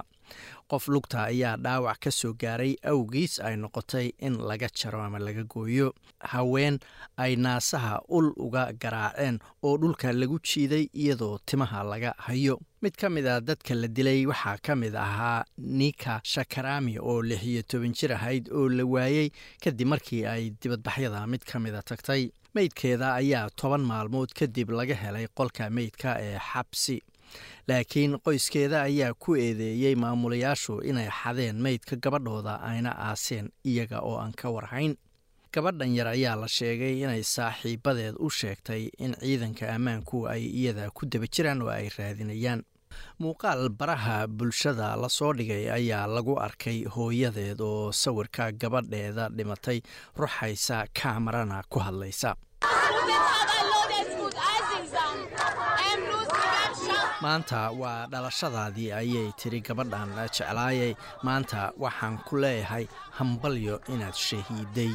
[0.72, 5.44] qof lugta ayaa dhaawac ka soo gaaray awgiis ay noqotay in laga jaro ama laga
[5.44, 5.94] gooyo.
[6.20, 6.80] Haween
[7.18, 12.60] ay naasaha ul uga garaaceen oo dhulka lagu jiiday iyadoo timaha laga hayo.
[12.82, 17.44] Mid ka mid a dadka la dilay waxaa ka mid ahaa nika shakarami oo lix
[17.44, 19.32] iyo toban jir ahayd oo la waayey
[19.64, 22.32] kadib markii ay dibadbaxyada mid ka mida tagtay.
[22.56, 26.98] Meydkeeda ayaa toban maalmood kadib laga helay qolka meydka ee xabsi
[27.68, 34.34] laakiin qoyskeeda ayaa ku eedeeyey maamulayaashu inay xadeen meydka gabadhooda ayna aaseen iyaga oo aan
[34.34, 34.96] ka warhayn.
[35.54, 41.06] Gabadhan yar ayaa la sheegay inay saaxiibadeed u sheegtay in ciidanka ammaanku ay iyada ku
[41.06, 42.62] daba jiraan oo ay raadinayaan.
[43.20, 49.82] Muuqaal baraha bulshada la soo dhigay ayaa lagu arkay hooyadeed oo sawirka gabadheeda dhimatay
[50.18, 52.36] ruxaysa kaamarana ku hadlaysa
[57.22, 60.94] maanta waa dhalashadaadii ayay tiri gabadhan jeclaayay.
[61.24, 62.86] Maanta waxaan ku leeyahay
[63.18, 64.94] hambalyo inaad shahiiday.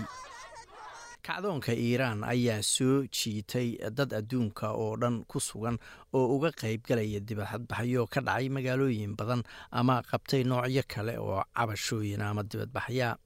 [1.25, 5.77] Kacdoonka iiraan ayaa soo jiitay dad adduunka oo dhan ku sugan
[6.13, 9.41] oo uga qaybgalaya dibadbaxyo ka dhacay magaalooyin badan
[9.73, 13.17] ama qabtay noocyo kale oo cabashooyin ama dibadbaxya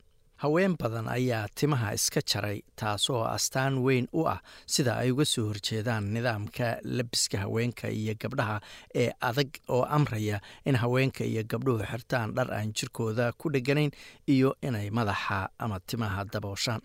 [0.42, 4.38] haween badan ayaa timaha iska jaray taasoo astaan weyn u ah
[4.74, 8.56] sida ay uga soo horjeedaan nidaamka labiska haweenka iyo gabdhaha
[9.02, 13.90] ee adag oo amraya in haweenka iyo gabdhuhu xirtaan dhar aan jirkooda ku dheganayn
[14.34, 16.80] iyo inay madaxa ama timaha dabooshaan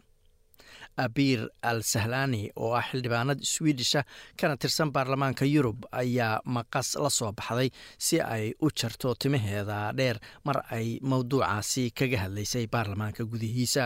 [1.06, 4.04] abir al sahlani oo ah xildhibaanad swidisha
[4.40, 10.18] kana tirsan baarlamaanka yurub ayaa maqas la soo baxday si ay u jarto timaheeda dheer
[10.46, 13.84] mar ay mowduucaasi kaga hadlaysay baarlamaanka gudihiisa.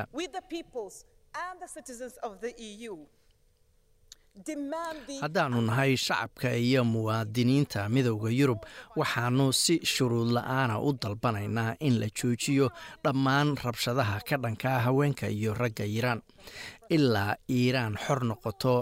[5.22, 8.62] Haddaannu nahay shacabka iyo muwaadiniinta midowda yurub
[8.96, 12.70] waxaannu si shuruud la'aana u dalbanaynaa in la joojiyo
[13.04, 16.22] dhammaan rabshadaha ka dhankaa haweenka iyo ragga iiraan
[16.90, 18.76] ilaa iiraan xor noqoto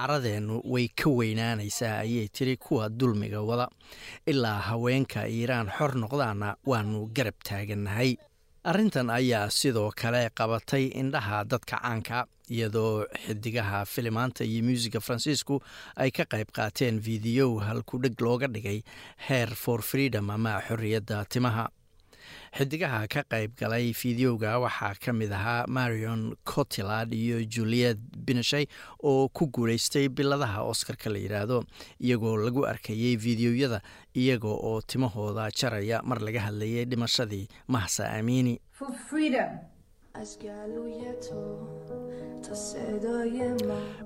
[0.00, 3.68] caradeennu way ka weynaanaysaa ayay tiri kuwa dulmiga wada.
[4.26, 8.16] Ilaa haweenka iiraan xor noqdaana waannu garab taagannahay
[8.64, 15.60] arrintan ayaa sidoo kale qabatay indhaha dadka caanka iyadoo xidigaha filimaanta iyo muusiga faransiisku
[15.96, 18.82] ay ka qayb qaateen fideow halkudheg looga dhigay
[19.28, 21.68] heer for freedom ama xorriyadda timaha
[22.56, 28.66] xidigaha ka qayb galay fideoga waxaa ka mid ahaa marion cotilard iyo juliet bineshay
[29.02, 31.64] oo ku guulaystay biladaha oscarka la yidhaahdo
[32.00, 33.80] iyagoo lagu arkayey fideoyada
[34.14, 37.48] iyaga oo timahooda jaraya mar laga hadlayay dhimashadii.
[37.68, 38.60] Mahsa amiini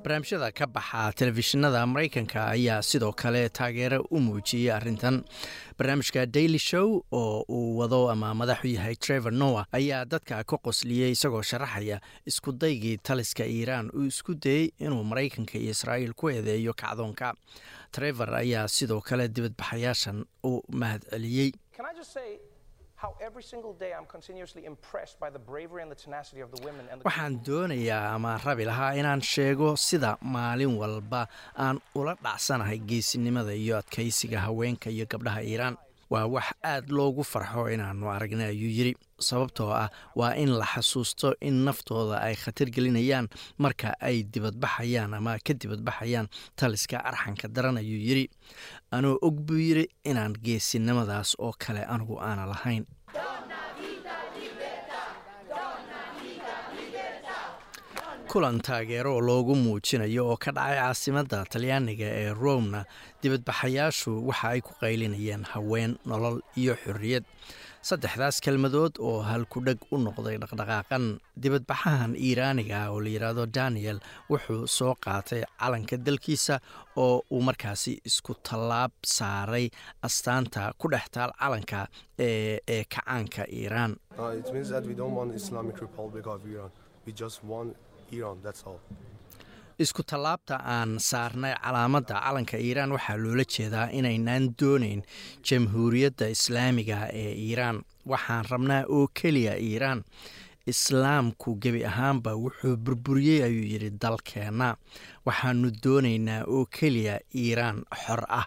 [0.03, 5.25] barnaamijyada ka baxa telefishinada maraykanka ayaa sidoo kale taageero u muujiyey arrintan
[5.79, 11.11] barnaamijka daily show oo uu wado ama madaxu yahay trevor noah ayaa dadka ka qosliyey
[11.17, 16.75] isagoo sharaxaya isku daygii taliska iiraan uu isku dayey inuu maraykanka iyo israa'iil ku eedeeyo
[16.75, 17.35] kacdoonka
[17.93, 21.51] trevor ayaa sidoo kale dibadbaxayaashan u mahad celiyey
[27.09, 31.23] waxaan doonayaa ama rabi lahaa inaan sheego sida maalin walba
[31.65, 35.77] aan ula dhacsanahay geesinimada iyo adkaysiga haweenka iyo gabdhaha iiraan
[36.11, 38.95] waa wax aad loogu farxo inaannu aragnay ayuu yidhi.
[39.19, 45.39] Sababtoo ah waa in la xasuusto in naftooda ay khatar gelinayaan marka ay dibadbaxayaan ama
[45.47, 48.27] ka dibadbaxayaan taliska arxanka daran ayuu yidhi.
[48.91, 52.85] Anuu og buu yidhi inaan geesinimadaas oo kale anigu aana lahayn
[58.35, 62.81] kulan taageero loogu muujinayo oo ka dhacay caasimadda talyaaniga ee romna
[63.23, 67.23] dibadbaxayaashu waxa ay ku qaylinayeen haween nolol iyo xorriyad.
[67.89, 71.05] Saddexdaas kelmadood oo halkudheg u noqday dhaqdhaqaaqan
[71.43, 73.99] dibadbaxahan iiraaniga ah oo la yidhaahdo daniel
[74.31, 76.59] wuxuu soo qaatay calanka dalkiisa
[76.97, 79.71] oo uu markaasi isku tallaab saaray
[80.03, 81.87] astaanta ku dhex taal calanka
[82.19, 83.95] ee kacaanka iiraan
[89.79, 95.03] isku tallaabta aan saarnay calaamadda calanka iiraan waxaa loola jeedaa inaynaan doonayn
[95.49, 97.83] jamhuuriyadda islaamiga ee iiraan.
[98.13, 100.05] Waxaan rabnaa oo keliya iiraan
[100.67, 104.77] islaamku gebi ahaanba wuxuu burburiyey ayuu yidhi dalkeenna.
[105.27, 108.47] Waxaanu doonaynaa oo keliya iiraan xor ah.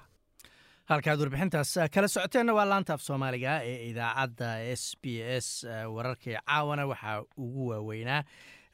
[0.89, 4.50] Halkaad warbixintaas kala socoteenna waa laanta af soomaaliga ee idaacadda
[4.82, 5.65] s b s
[5.96, 8.24] wararkii caawana waxaa ugu waaweynaa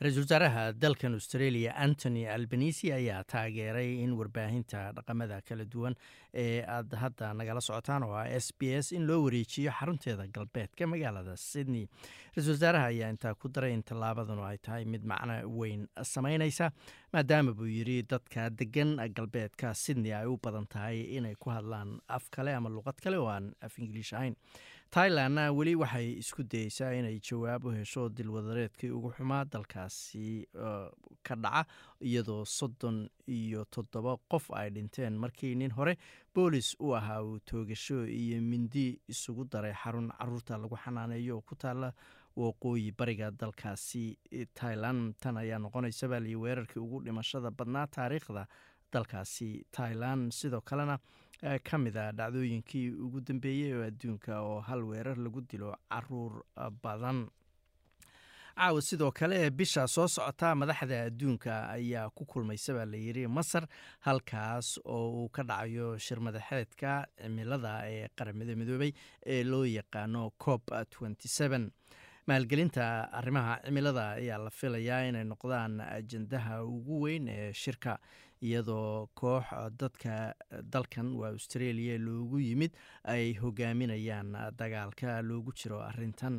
[0.03, 5.95] ra'iisul wasaaraha dalkan australia antony albanisi ayaa taageeray in warbaahinta dhaqamada kala duwan
[6.43, 10.87] ee aad hadda nagala socotaan oo ah s b s in loo wareejiyo xarunteeda galbeedka
[10.93, 11.85] magaalada sydney.
[12.35, 16.71] Ra'isul wasaaraha ayaa intaa ku daray in tallaabadanu ay tahay mid macno weyn sameyneysa
[17.15, 22.25] maadaama buu yidhi dadka degan galbeedka sydney ay u badan tahay inay ku hadlaan af
[22.35, 24.35] kale ama luqad kale oo aan af ingiliish ahayn
[24.93, 30.45] tailandna weli waxay isku dayeysaa inay jawaab u hesho dilwadareedkii ugu xumaa dalkaasi
[31.27, 31.65] ka dhaca
[32.01, 35.17] iyadoo soddon iyo toddoba qof ay dhinteen.
[35.17, 35.97] Markii nin hore
[36.35, 41.37] boolis u ahaa uu toogasho iyo mindi isugu daray xarun carruurta lagu xanaaneeyo.
[41.37, 41.93] Oo ku taala
[42.37, 44.17] waqooyi bariga dalkaasi
[44.53, 48.45] tailand tan ayaa noqonaysa baa liyi weerarkii ugu dhimashada badnaa taariikhda
[48.93, 50.97] dalkaasi tailand sidoo kalena
[51.69, 56.43] ka mid a dhacdooyinkii ugu dambeeyey oo adduunka oo hal weerar lagu dilo carruur
[56.83, 57.27] badan.
[58.55, 63.65] Caawa sidoo kale bisha soo socota madaxda adduunka ayaa ku kulmaysa baa layidhi masar
[64.05, 68.91] halkaas oo uu ka dhacayo shir madaxeedka cimilada ee qaramada midoobay
[69.25, 70.63] ee loo yaqaano cop
[72.27, 72.83] maalgelinta
[73.19, 77.97] arrimaha cimilada ayaa la filayaa inay noqdaan ajendaha ugu weyn ee shirka
[78.47, 79.45] iyadoo koox
[79.81, 80.13] dadka
[80.73, 82.71] dalkan waa australia loogu yimid
[83.13, 86.35] ay hogaaminayaan dagaalka loogu jiro arintan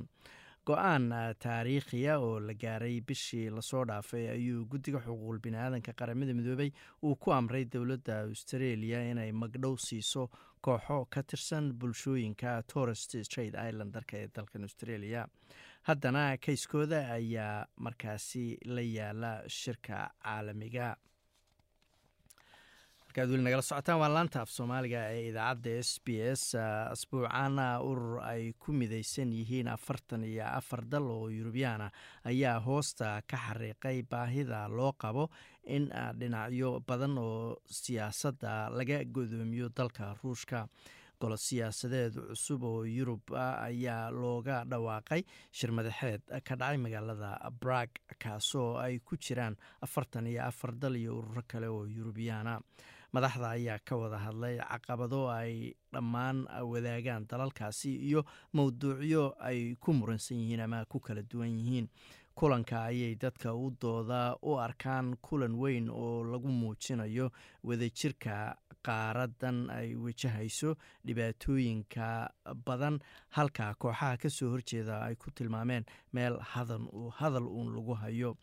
[0.69, 1.07] go'aan
[1.45, 6.71] taariikhiya oo la gaaray bishii la soo dhaafay ayuu guddiga xuquuqul biniaadanka qaramada midoobay
[7.05, 10.23] uu ku amray dowladda australia inay magdhow siiso
[10.64, 15.27] kooxo ka tirsan bulshooyinka torest straight islandarka ee dalkan australia.
[15.88, 18.45] Haddana kayskooda ayaa markaasi
[18.77, 20.87] la yaalla shirka caalamiga
[23.14, 26.55] markaad weli nagala socotaan waa laanta af soomaaliga ee idaacadda s b s
[26.90, 31.90] asbuucaana urur ay ku midaysan yihiin afartan iyo afar dal oo yurubiyaana
[32.24, 35.29] ayaa hoosta ka xariiqay baahida loo qabo
[35.64, 35.87] in
[36.18, 40.66] dhinacyo badan oo siyaasadda laga godoomiyo dalka ruushka.
[41.20, 45.22] Golo siyaasadeed cusub oo yurub ayaa looga dhawaaqay
[45.53, 49.55] shir madaxeed ka dhacay magaalada brag kaasoo ay ku jiraan
[49.87, 52.59] afartan iyo afar dal iyo ururo kale oo yurubiyaana
[53.14, 60.38] madaxda ayaa ka wada hadlay caqabado ay dhammaan wadaagaan dalalkaasi iyo mowduucyo ay ku muransan
[60.42, 61.88] yihiin ama ku kala duwan yihiin.
[62.35, 67.31] Kulanka ayay dadka u dooda u arkaan kulan weyn oo lagu muujinayo
[67.62, 70.74] wadajirka qaaradan ay wajahayso
[71.07, 72.07] dhibaatooyinka
[72.66, 72.98] badan
[73.38, 78.35] halka kooxaha ka soo horjeeda ay ku tilmaameen meel hadal uun lagu hayo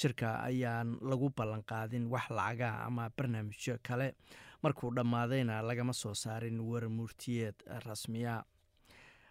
[0.00, 4.14] shirka ayaan lagu ballanqaadin wax lacaga ama barnaamijyo kale.
[4.62, 7.54] Markuu dhammaadayna lagama soo saarin warmurtiyeed
[7.86, 8.42] rasmiya.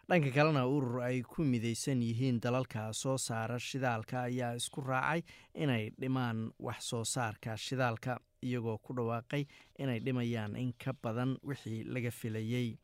[0.09, 5.21] Dhanka kalena urur ay ku midaysan yihiin dalalka soo saara shidaalka ayaa isku raacay
[5.53, 9.43] inay dhimaan wax soo saarka shidaalka iyagoo ku dhawaaqay
[9.83, 12.77] inay dhimayaan in ka badan wixii laga filayey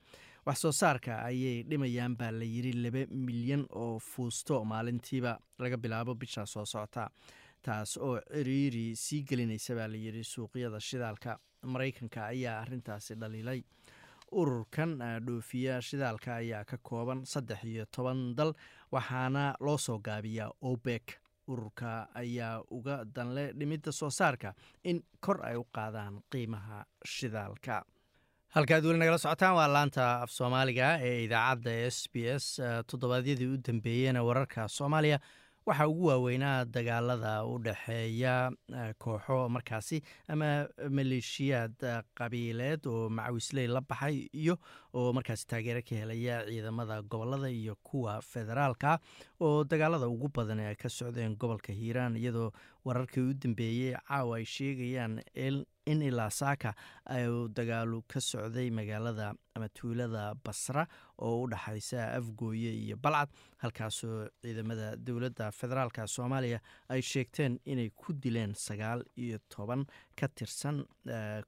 [0.45, 6.15] wax soo saarka ayay dhimayaan baa la yiri laba milyan oo fuusto maalintiiba laga bilaabo
[6.19, 7.07] bisha soo socota
[7.65, 11.39] taas oo ciriiri sii gelinaysa baa layidhi suuqyada shidaalka.
[11.73, 13.61] Maraykanka ayaa arintaasi dhaliilay
[14.31, 18.53] ururkan dhoofiya shidaalka ayaa ka kooban saddex iyo toban dal
[18.91, 21.19] waxaana loo soo gaabiyaa obek.
[21.47, 27.83] Ururka ayaa uga danle dhimidda soo saarka in kor ay u qaadaan qiimaha shidaalka.
[28.55, 32.45] Halkaad weli nagala socotaan waa laanta af soomaaliga ee idaacadda s b s
[32.87, 35.19] toddobaadyadii u dambeeyena wararka soomaaliya
[35.65, 38.51] waxaa ugu waaweynaa dagaalada u dhexeeya
[38.97, 41.79] kooxo markaasi ama maleeshiyaad
[42.19, 44.57] qabiileed oo macawisley la baxay iyo
[44.93, 48.99] oo markaasi taageero ka helaya ciidamada gobollada iyo kuwa federaalka
[49.39, 52.51] oo dagaalada ugu badan ay ka socdeen gobolka hiiraan iyadoo
[52.85, 55.21] wararkii u dambeeyey caawa ay sheegayaan
[55.87, 56.73] ilaa saaka
[57.29, 60.87] u dagaalu ka socday magaalada ama tuulada basra
[61.19, 68.13] oo u dhexaysa afgooye iyo balcad halkaasoo ciidamada dowladda federaalka soomaaliya ay sheegteen inay ku
[68.13, 70.85] dileen sagaal iyo toban ka tirsan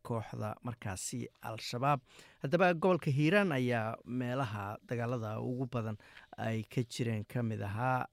[0.04, 2.00] kooxda markaasi al-shabaab.
[2.44, 5.98] Haddaba gobolka hiiraan ayaa meelaha dagaalada ugu badan
[6.38, 8.06] ay ka jireen ka mid ahaa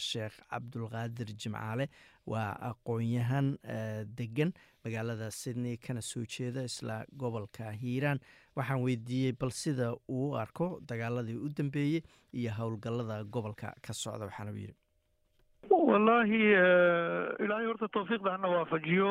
[0.00, 1.88] sheekh cabdulqaadir jimcaale
[2.32, 3.56] waa aqoon-yahan
[4.18, 4.52] degan
[4.84, 8.20] magaalada sydney kana soo jeeda isla gobolka hiiraan.
[8.56, 14.52] Waxaan weydiiyey bal sida uu arko dagaaladii u dambeeyey iyo howlgallada gobolka ka socda waxaana
[14.58, 14.74] yidhi.
[15.70, 16.40] Wallaahi
[17.44, 19.10] ilaahay horta tawfiiqda hana waafajiyo.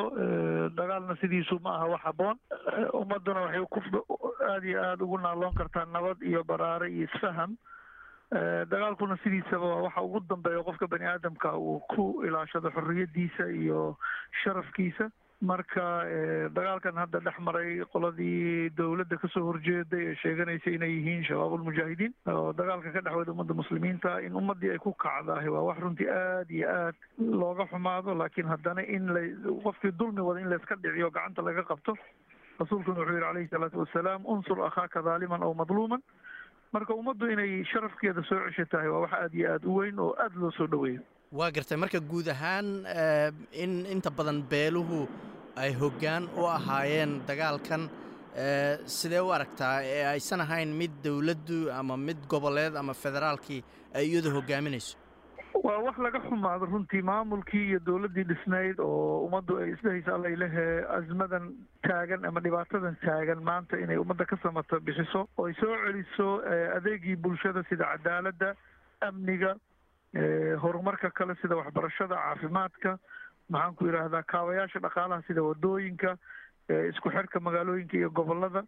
[0.78, 2.38] Dagaalna sidiisu ma aha wax haboon
[2.94, 3.80] ummaduna waxay ku
[4.50, 7.58] aada iyo aada ugu naaloon kartaa nabad iyo baraare iyo isfaham
[8.32, 13.98] dagaalkuna sidiisaba waxa ugu dambeeya qofka bani aadamka uu ku ilaashado xorriyadiisa iyo
[14.44, 15.10] sharafkiisa.
[15.42, 16.02] Marka
[16.50, 22.54] dagaalkan hadda dhex maray qoladii dowladda ka soo horjeeday ee sheeganaysa inay yihiin shabaabulmujaahidiin oo
[22.58, 26.68] dagaalka ka dhexweyda ummadda muslimiinta in ummadii ay ku kacdahay waa wax runtii aada iyo
[26.74, 28.16] aad looga xumaado.
[28.18, 29.22] Laakiin haddana in la
[29.64, 31.94] qofkii dulmi wada in layska dhiciyo gacanta laga qabto
[32.60, 36.02] rasuulkuna wuxuu yihi calayhi salaatu wasalaam unsur akhaaka daaliman aw madluuman
[36.78, 40.12] marka ummaddu inay sharafkeeda soo cesho tahay waa wax aada iyo aada u weyn oo
[40.24, 41.02] aada loo soo dhoweeyo
[41.40, 42.68] waa gartay marka guud ahaan
[43.64, 45.00] in inta badan beeluhu
[45.64, 47.84] ay hoggaan u ahaayeen dagaalkan
[48.98, 49.76] sidee u aragtaa?
[49.94, 53.62] Ee aysan ahayn mid dowladdu ama mid goboleed ama federaalkii
[53.98, 54.94] ay iyadu hoggaaminayso
[55.64, 60.66] waa wax laga xumaado runtii maamulkii iyo dowladdii dhisnayd oo ummaddu ay isdhahaysa allaylehe
[60.98, 61.46] azmadan
[61.88, 66.28] taagan ama dhibaatadan taagan maanta inay ummadda ka samato bixiso oo ay soo celiso
[66.78, 68.54] adeegii bulshada sida cadaaladda
[69.10, 69.56] amniga
[70.64, 72.98] horumarka kale sida waxbarashada caafimaadka
[73.50, 76.18] maxaan ku yidhaahdaa kaabayaasha dhaqaalaha sida waddooyinka
[76.92, 78.64] isku xirka magaalooyinka iyo gobollada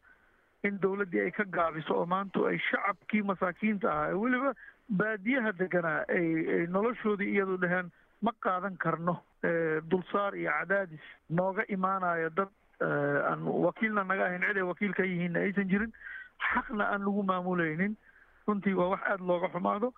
[0.63, 4.53] in dowladdii ay ka gaabiso oo maanta ay shacabkii masaakiinta ahaa ee weliba
[5.01, 7.91] baadiyaha deganaa ay ay noloshoodii iyadu dhaheen
[8.21, 9.15] ma qaadan karno
[9.91, 10.99] dulsaar iyo cadaadis.
[11.29, 12.49] Nooga imaanayo dad
[13.31, 15.93] aan wakiilna naga ahayn cid ay wakiil ka yihiinna aysan jirin.
[16.49, 17.95] Xaqna aan lagu maamulaynin.
[18.47, 19.93] Runtii waa wax aada looga xumaado.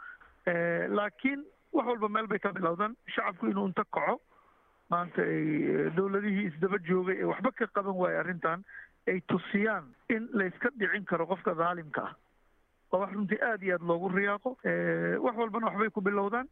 [0.97, 1.41] Laakiin
[1.73, 2.95] wax walba meel bay ka bilowdaan.
[3.15, 4.21] Shacabku inuu inta kaco
[4.89, 8.63] maanta ay dowladihii isdaba joogay ee waxba ka qaban waaye arrintan
[9.07, 12.15] ay tusiyaan in layska dhicin karo qofka dhaalimka ah.
[12.91, 14.57] Waa wax runtii aada iyo aada loogu riyaaqo.
[15.23, 16.47] Wax walbana waxbay ku bilowdaan.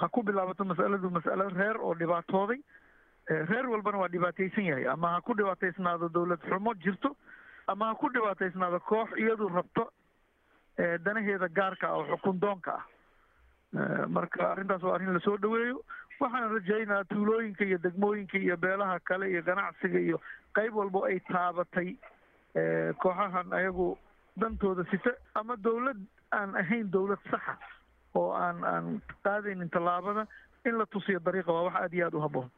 [0.00, 2.60] Ha ku bilaabato mas'aladu mas'alo reer oo dhibaatooday.
[3.28, 4.86] Reer walbana waa dhibaataysan yahay.
[4.86, 7.16] Ama ha ku dhibaataysnaado dowlad xumo jirto
[7.66, 9.88] ama ha ku dhibaataysnaado koox iyadu rabto
[10.78, 15.82] danaheeda gaarka ah oo xukun doonka ah marka arrintaas waa arrin la soo dhaweeyo
[16.20, 20.18] waxaan rajaynaa tuulooyinka iyo degmooyinka iyo beelaha kale iyo ganacsiga iyo
[20.56, 21.88] qayb walbo ay taabatay
[23.02, 23.98] kooxahan ayagu
[24.40, 25.98] dantooda sita ama dowlad
[26.38, 27.54] aan ahayn dowlad saxa
[28.14, 28.86] oo aan aan
[29.24, 30.26] qaadaynin tallaabada
[30.66, 32.48] in la tusiyo dariiqa waa wax aada iyo aada u habboon.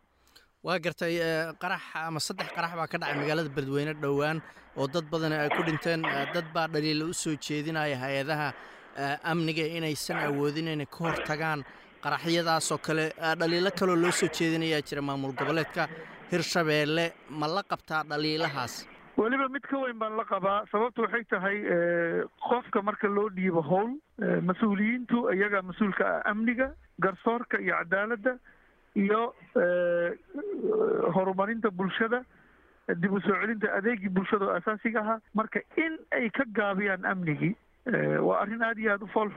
[0.65, 1.15] Waa gartay
[1.63, 4.39] qarax ama saddex qarax baa ka dhacay magaalada beledweyne dhowaan
[4.77, 6.03] oo dad badan ay ku dhinteen
[6.35, 8.49] dad baa dhaliila u soo jeedinaya hay'adaha
[9.33, 11.61] amniga inaysan awoodin inay ka hor tagaan
[12.05, 13.05] qaraxyadaasoo kale
[13.41, 15.89] dhaliilo kaloo loo soo jeedinayaa jira maamul goboleedka
[16.33, 17.13] hirshabeelle.
[17.41, 18.75] Ma la qabtaa dhaliilahaas?
[19.21, 20.65] Weliba mid ka weyn baan la qabaa.
[20.73, 21.57] Sababtu waxay tahay
[22.49, 23.91] qofka marka loo dhiibo howl
[24.51, 26.71] mas'uuliyiintu iyagaa mas'uulka ah amniga
[27.01, 28.33] garsoorka iyo cadaaladda
[28.97, 29.21] iyo
[31.15, 32.25] horumarinta bulshada
[33.03, 35.21] dib u soo celinta adeegii bulshada oo asaasiga ahaa.
[35.35, 37.55] Marka in ay ka gaabiyaan amnigii
[38.27, 39.31] waa arrin aada iyo aada u fool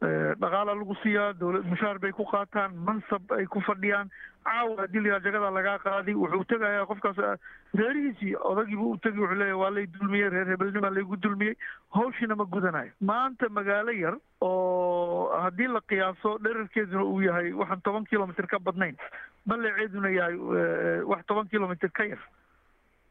[0.00, 4.08] dhaqaala lagu siiyaa dowlad mushaar bay ku qaataan mansab ay ku fadhiyaan.
[4.44, 7.18] Caawa haddii layaa jagada lagaa qaaday wuxuu tegayaa qofkaas
[7.76, 11.54] reerihiisii odagiibu u tegi wuxuu leeyahy waa lay dulmiyey reer hebelnimaa laygu dulmiyey.
[11.92, 12.90] Hawshiina ma gudanayo.
[13.00, 18.96] Maanta magaalo yar oo haddii la qiyaaso dherarkeeduna uu yahay waxaan toban kilomitr ka badnayn.
[19.46, 20.36] Baleeceeduna yahay
[21.04, 22.18] wax toban kilomitr ka yar.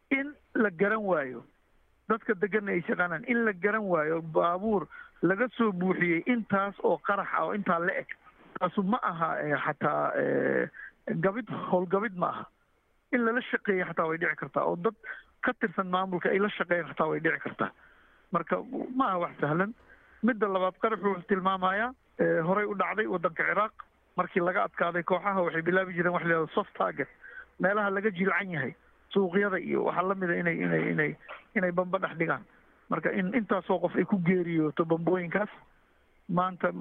[0.09, 1.43] In la garan waayo
[2.09, 3.23] dadka deganna ay shaqaanaan.
[3.29, 4.87] In la garan waayo baabuur
[5.21, 8.07] laga soo buuxiyey intaas oo qaraxa oo intaa la eg
[8.59, 9.29] taasu ma aha
[9.65, 10.13] xataa
[11.25, 12.45] gabid howlgabid ma aha.
[13.11, 14.95] In lala shaqeeya xataa way dhici kartaa oo dad
[15.41, 17.71] ka tirsan maamulka ay la shaqeeyaan xataa way dhici kartaa.
[18.31, 18.61] Marka
[18.95, 19.73] ma aha wax sahlan.
[20.23, 21.93] Midda labaad qaraxu wuxuu tilmaamayaa
[22.47, 23.73] horey u dhacday waddanka ciraaq.
[24.17, 27.09] Markii laga adkaaday kooxaha waxay bilaabi jireen wax layihahdo soft target.
[27.59, 28.75] Meelaha laga jilcan yahay
[29.13, 31.11] suuqyada iyo waxaa lamida inay inay inay
[31.55, 32.43] inay bamba dhex dhigaan
[32.89, 35.49] marka in intaasoo qof ay ku geeriyooto bambooyinkaas
[36.37, 36.71] maanta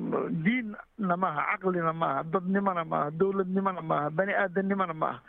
[0.46, 5.20] diinna maaha caqlina maaha dadnimona maaha dowladnimona maaha bani aadamnimona maaha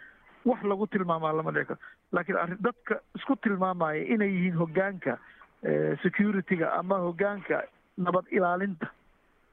[0.49, 1.79] wax lagu tilmaamaa lama dhici karo
[2.15, 5.17] laakiin arrin dadka isku tilmaamaya inay yihiin hoggaanka
[6.03, 7.63] security-ga ama hoggaanka
[7.97, 8.87] nabad ilaalinta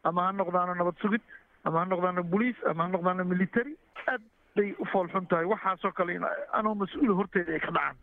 [0.05, 1.22] ama ha noqdaano nabad sugid
[1.64, 3.74] ama ha noqdaano bolice ama ha noqdaano military
[4.12, 4.22] aad
[4.57, 5.45] bay u foolxun tahay.
[5.45, 6.14] Waxaasoo kale
[6.59, 7.97] anoo mas'uula horteeda ay ka dhacaan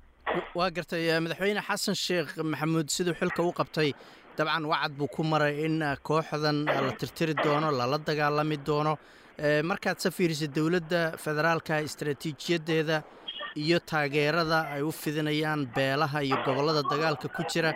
[0.57, 3.89] waa gartay madaxweyne xasan sheekh maxamuud siduu xilka u qabtay.
[4.38, 8.93] Dabcan wacad buu ku maray in kooxdan la tirtiri doono lala dagaalami doono.
[9.69, 13.03] Markaad sa fiirisa dowladda federaalka istaraatiijiyadeeda
[13.63, 17.74] iyo taageerada ay u fidinayaan beelaha iyo gobollada dagaalka ku jira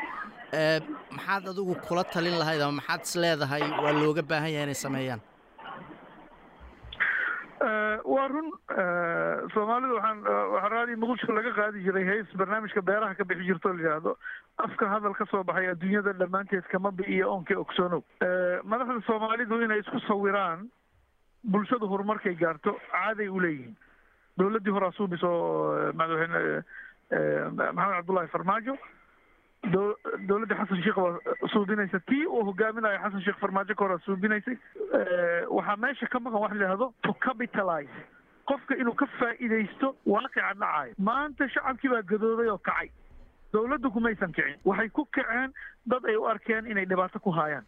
[1.16, 3.62] maxaad adigu kula talin lahayd ama maxaad is leedahay?
[3.84, 5.22] Waa looga baahan yahay inay sameeyaan
[7.60, 8.50] waa run
[9.54, 10.20] soomaalida waxaan
[10.54, 14.18] waxaa raadii muqdisho laga qaadi jiray hays barnaamijka beeraha ka bixi jirto la yidhaahdo.
[14.58, 18.04] Afka hadal ka soo baxay adduunyada dhammaanteed kama bi'iyo oonka ogsoonow
[18.64, 20.68] madaxda soomaalidu inay isku sawiraan
[21.44, 23.76] bulshadu horumarkay gaarto caaday u leeyihiin.
[24.38, 26.64] Dowladdii horaa suubis oo madaxweyne
[27.74, 28.78] maxamed cabdullaahi farmaajo
[29.72, 31.20] dowladda xasan sheekh waa
[31.54, 34.58] suubinaysa tii uu hogaaminayo xasan sheekh farmaajo ka horaa suubinaysay
[35.58, 37.98] waxaa meesha ka maqan wax la yidhahdo to capitalize
[38.52, 42.90] qofka inuu ka faa'iidaysto waaqica dhacayo maanta shacabkii baa gadooday oo kacay
[43.54, 45.52] dowladdu kumaysan kicin waxay ku kaceen
[45.86, 47.66] dad ay u arkeen inay dhibaato ku haayaan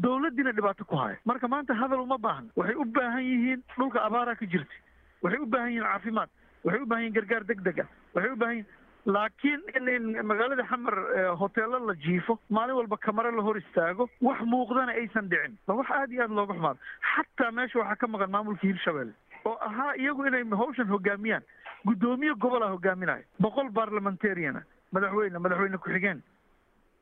[0.00, 4.34] dowladdiina dhibaato ku haayo marka maanta hadal uma baahna waxay u baahan yihiin dhulka abaaraa
[4.42, 4.74] ka jirta
[5.22, 6.28] waxay u baahan yihiin caafimaad
[6.64, 7.84] waxay u baahan yihiin gargaar deg dega
[8.14, 8.68] waxay u baahan yihiin
[9.06, 9.60] laakiin
[9.96, 10.94] in magaalada xamar
[11.40, 15.56] hoteelo la jiifo maalin walba kamare la hor istaago wax muuqdana aysan dhicin.
[15.66, 16.78] Ba wax aada iyo aada looga xumaado
[17.14, 19.12] xataa meesha waxaa ka maqan maamulka hirshabelle
[19.44, 21.42] oo ahaa iyagu inay hawshan hogaamiyaan.
[21.86, 26.20] Guddoomiye gobola hogaaminayo boqol barlamentariana madaxweyne madaxweyne ku-xigeen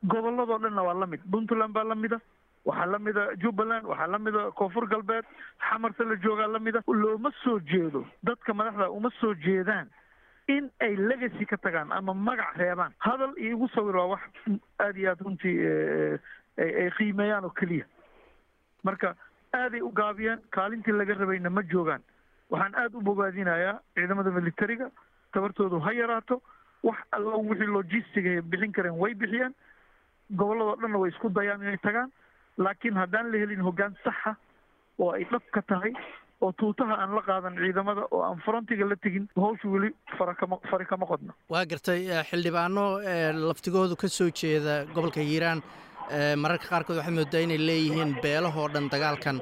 [0.07, 2.19] gobolladoo dhanna waa la mid puntland baa lamida
[2.65, 5.25] waxaa lamida jubbaland waxaa lamida koonfur galbeed
[5.69, 9.87] xamarse la joogaa lamida looma soo jeedo dadka madaxda uma soo jeedaan
[10.55, 12.93] in ay legacy ka tagaan ama magac reebaan.
[12.97, 14.21] Hadal iyo igu sawir waa wax
[14.79, 15.57] aada iyo aada runtii
[16.57, 17.85] ay qiimeeyaan oo keliya.
[18.83, 19.15] Marka
[19.53, 22.01] aaday u gaabiyeen kaalintii laga rabayna ma joogaan.
[22.49, 24.89] Waxaan aada u bogaadinayaa ciidamada militariga
[25.33, 26.41] tabartoodu ha yaraato
[26.83, 29.53] wax alla wixii logistiga bixin kareen way bixiyeen
[30.35, 32.09] gobolladoo dhanna way isku dayaan inay tagaan
[32.57, 34.35] laakiin haddaan la helin hoggaan saxa
[34.99, 35.93] oo ay dhab ka tahay
[36.41, 40.85] oo tuutaha aan la qaadan ciidamada oo aan frontiga la tegin hawsha weli farakama fari
[40.91, 42.83] kama qodno waa gartay xildhibaano
[43.49, 45.61] laftigoodu ka soo jeeda gobolka hiiraan.
[46.43, 49.37] Mararka qaarkood waxaad moodaa inay leeyihiin beelahoo dhan dagaalkan.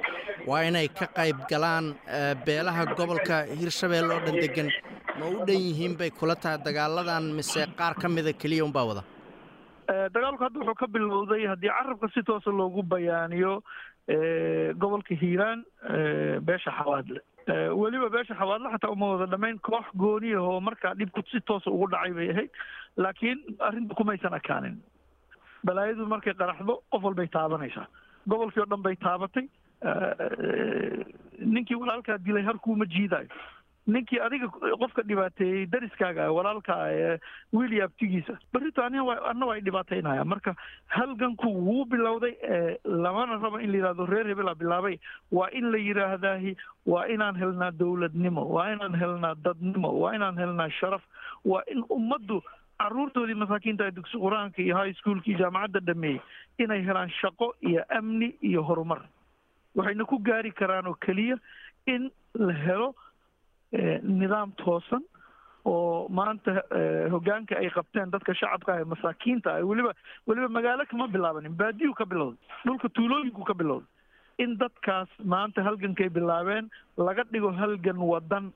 [0.49, 1.85] Waa inay ka qayb galaan
[2.47, 4.69] beelaha gobolka hiirshabelle oo dhan degan
[5.19, 9.03] ma u dhan yihiin bay kula tahay dagaaladan mise qaar ka mida keliya unbaa wada?
[10.15, 13.53] Dagaalku hadda wuxuu ka bilowday haddii carabka si toosa loogu bayaaniyo
[14.81, 15.63] gobolka hiiraan
[16.47, 17.19] beesha xawaadle
[17.81, 21.87] weliba beesha xawaadle xataa uma wada dhamayn koox gooniya oo markaa dhibku si toosa ugu
[21.91, 22.51] dhacay bay ahayd
[22.97, 24.77] laakiin arrinta kumaysan akaanin.
[25.65, 27.87] Balaayadu markay qaraxdo qof walbay taabanaysaa.
[28.29, 29.45] Gobolkii oo dhan bay taabatay.
[31.39, 33.27] Ninkii walaalkaa dilay harkuuma jiidaayo
[33.87, 34.47] ninkii adiga
[34.81, 37.13] qofka dhibaateeyey dariskaaga walaalka ee
[37.53, 39.03] wiil iyo abtigiisa berrito anna
[39.49, 40.55] waa dhibaataynaya marka
[40.97, 42.33] halganku wuu bilowday
[43.05, 44.97] lamana rabo in la yidhahdo reer hebelaa bilaabay.
[45.31, 50.69] Waa in la yidhaahdaahi waa inaan helnaa dowladnimo waa inaan helnaa dadnimo waa inaan helnaa
[50.79, 51.01] sharaf.
[51.45, 52.41] Waa in ummaddu
[52.81, 56.19] caruurtoodii masaakiinta dugsi qur'aanka iyo high schoolka jaamacadda dhameeyey
[56.59, 59.01] inay helaan shaqo iyo amni iyo horumar.
[59.75, 61.37] Waxayna ku gaari karaan oo keliya
[61.87, 62.95] in la helo
[63.71, 65.03] nidaam toosan
[65.65, 66.51] oo maanta
[67.11, 69.91] hoggaanka ay qabteen dadka shacabka ee masaakiinta weliba
[70.27, 73.87] weliba magaalo kama bilaabanin baadiyu ka bilowday dhulka tuulooyinku ka bilowday.
[74.37, 78.51] In dadkaas maanta halgankay bilaabeen laga dhigo halgan wadan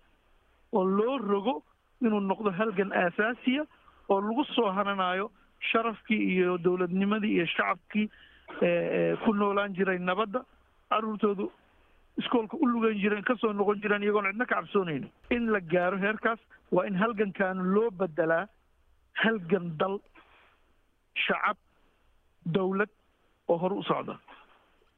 [0.72, 1.64] oo loo rogo
[2.01, 3.64] inuu noqdo halgan aasaasiya
[4.09, 5.32] oo lagu soo hananayo
[5.72, 8.07] sharafkii iyo dowladnimadii iyo shacabkii
[9.26, 10.45] ku noolaan jiray nabadda
[10.89, 11.51] caruurtoodu
[12.18, 15.97] iskoolka u lugan jireen ka soo noqon jireen iyagoon cidna ka cabsoonayno in la gaaro
[15.97, 16.39] heerkaas
[16.72, 18.47] waa in halgankaanu loo bedelaa
[19.24, 19.99] halgan dal
[21.26, 21.57] shacab
[22.45, 22.89] dowlad
[23.47, 24.16] oo hore u socda.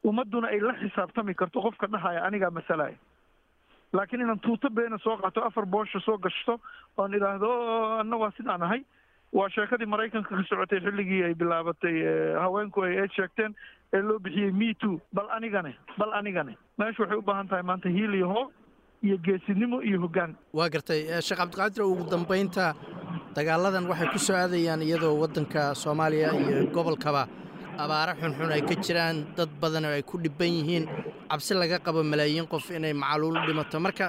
[0.04, 2.98] Ummadduna ay la xisaabtami karto qofka dhahaya anigaa masalaya
[3.94, 6.60] laakiin inaan tuuto beena soo qaato afar boosha soo gashto
[6.98, 7.50] oon idhaahdo
[8.00, 8.82] anna waa sidaan ahay
[9.34, 11.96] waa sheekadii maraykanka ka socotay xilligii ay bilaabatay
[12.44, 13.56] haweenku ay eed sheegteen
[13.94, 15.00] ee loo bixiyey me too.
[15.14, 18.46] Bal anigane bal anigane meesha waxay u baahan tahay maanta hiil iyo hoo
[19.04, 20.36] iyo geesinimo iyo hoggaan.
[20.54, 22.74] Waa gartay sheekh cabdiqaadir ugu dambaynta
[23.36, 27.28] dagaaladan waxay ku soo aadayaan iyadoo waddanka soomaaliya iyo gobolkaba.
[27.84, 30.86] Abaaro xunxun ay ka jiraan dad badan oo ay ku dhibban yihiin
[31.30, 33.80] cabsi laga qabo malaayiin qof inay macaluul dhimato.
[33.82, 34.08] Marka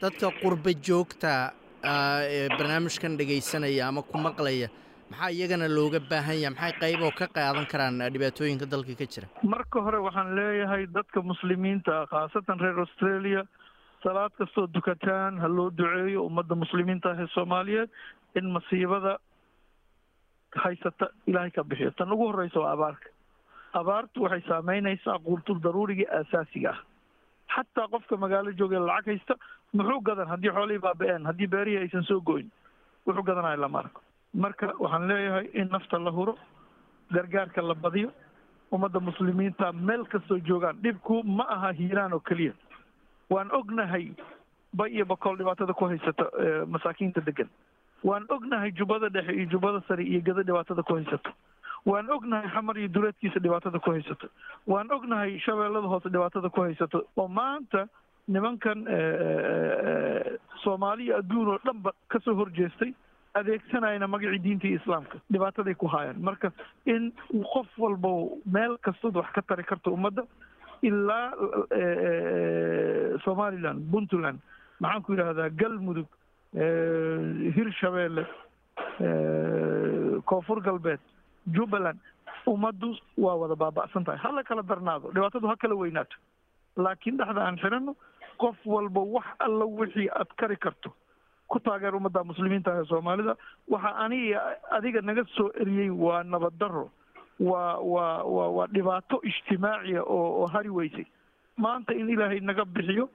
[0.00, 1.50] dadka qurba joogta
[1.82, 4.68] barnaamijkan dhegaysanaya ama ku maqlaya.
[5.10, 9.28] Maxaa iyagana looga baahan yaha maxay qayb oo ka qaadan karaan dhibaatooyinka dalka ka jira?
[9.42, 13.42] Marka hore waxaan leeyahay dadka muslimiinta khaasatan reer australia
[14.02, 17.90] salaad kastoo dukataan ha loo duceeyo ummadda muslimiinta ah ee soomaaliyeed
[18.40, 19.18] in masiibada
[20.64, 21.90] haysata ilaahay ka bixiyo.
[21.90, 23.08] Tan ugu horreysa waa abaarka.
[23.74, 26.80] Abaartu waxay saameynaysaa quultul daruurigii aasaasiga ah.
[27.54, 29.34] Xataa qofka magaalo jooga lacag haysta
[29.72, 32.50] muxuu gadan haddii xoolihii baaba-een haddii beerihii aysan soo goyn
[33.06, 34.00] wuxuu gadanayo lama arko
[34.34, 36.36] marka waxaan leeyahay in nafta la huro
[37.12, 38.10] gargaarka la badiyo
[38.72, 42.52] ummadda muslimiinta meel kastoo joogaan dhibku ma aha hiiraan oo keliya.
[43.30, 44.12] Waan ognahay
[44.76, 46.24] bay iyo bakool dhibaatada ku haysata
[46.66, 47.48] masaakiinta degan
[48.04, 51.30] waan ognahay jubbada dhexe iyo jubbada sare iyo gada dhibaatada ku haysato.
[51.86, 54.28] Waan ognahay xamar iyo duleedkiisa dhibaatada ku haysato.
[54.66, 57.04] Waan ognahay shabeellada hoose dhibaatada ku haysato.
[57.16, 57.86] Oo maanta
[58.28, 58.84] nimankan
[60.64, 62.92] soomaaliya adduun oo dhanba ka soo horjeestay
[63.34, 65.18] adeegsanayna magacii diinta iyo islaamka.
[65.32, 66.52] Dhibaataday ku haayaan marka
[66.86, 67.12] in
[67.52, 68.08] qof walba
[68.46, 70.22] meel kastood wax ka tari karto ummadda
[70.82, 71.32] ilaa
[73.24, 74.38] somaliland puntland
[74.80, 76.08] maxaan ku yidhahdaa galmudug
[77.56, 78.24] hirshabeelle
[80.30, 81.00] koonfur galbeed
[81.56, 81.98] jubbaland
[82.46, 84.18] ummaddu waa wada baaba'san tahay.
[84.18, 85.10] Hala kala darnaado.
[85.14, 86.16] Dhibaatadu ha kala weynaato
[86.76, 87.94] laakiin dhexda aan xidhanno
[88.38, 90.92] qof walba wax alla wixii aad kari karto.
[91.48, 93.36] Ku taageer ummadda muslimiinta ee soomaalida.
[93.68, 96.90] Waxa aniga adiga naga soo eriyey waa nabad daro
[97.40, 101.06] waa waa waa waa dhibaato ijtimaaciya oo oo hari weysay.
[101.56, 103.08] Maanta in ilaahay naga bixiyo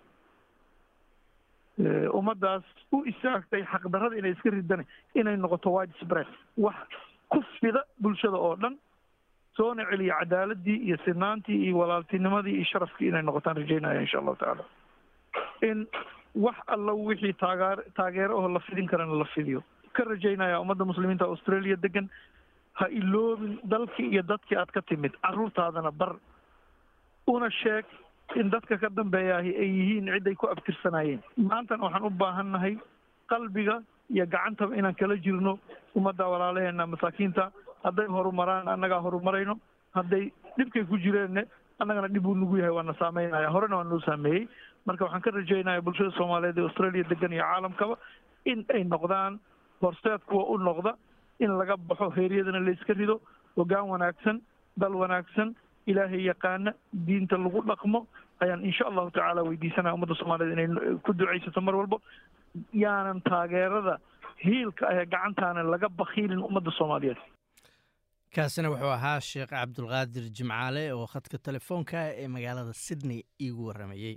[2.17, 4.83] ummaddaas u istaagtay xaqdarrada inay iska ridana
[5.15, 6.27] inay noqoto widespread.
[6.57, 6.75] Wax
[7.29, 8.77] ku fida bulshada oo dhan
[9.57, 14.63] soona celiya cadaaladii iyo sinaantii iyo walaaltinimadii iyo sharafkii inay noqotaan rajaynaya insha allahu tacaala
[15.61, 15.87] in
[16.35, 19.63] wax alla wixii taageer taageero oo la fidin karana la fidiyo.
[19.93, 22.09] Ka rajaynaya ummadda muslimiinta australia degan
[22.73, 26.15] ha iloobin dalkii iyo dadkii aad ka timid carruurtaadana bar.
[27.27, 27.85] Una sheeg
[28.35, 32.77] in dadka ka dambeeyaahi ay yihiin cid ay ku abtirsanayeen maantana waxaan u baahannahay
[33.31, 33.81] qalbiga
[34.13, 35.57] iyo gacantaba inaan kala jirno
[35.95, 37.51] ummadda walaalaheena masaakiinta.
[37.83, 39.57] Hadday horumaraan annagaa horumarayno.
[39.95, 41.43] Hadday dhibkay ku jireenne
[41.79, 44.47] annagana dhib uu nagu yahay waana saameynaya horena waa noo saameeyey
[44.87, 47.95] marka waxaan ka rajaynaya bulshada soomaaliyeed ee australia degan iyo caalamkaba
[48.51, 49.39] in ay noqdaan
[49.81, 50.91] horseed kuwa u noqda
[51.45, 53.15] in laga baxo heeryadana layska rido
[53.57, 54.37] hoggaan wanaagsan
[54.83, 55.49] dal wanaagsan
[55.91, 56.71] ilaahay yaqaana
[57.07, 57.99] diinta lagu dhaqmo.
[58.43, 60.67] Ayaan insha allahu tacaala weydiisanaya ummadda soomaaliyeed inay
[61.05, 61.97] ku ducaysato mar walbo.
[62.83, 63.93] Yaanan taageerada
[64.45, 67.17] hiilka ahee gacantaana laga bakiilin ummadda soomaaliyeed.
[68.35, 74.15] Kaasina wuxuu ahaa sheekh cabdulqaadir jimcaale oo khadka telefoonka ee magaalada sydney iigu warramayey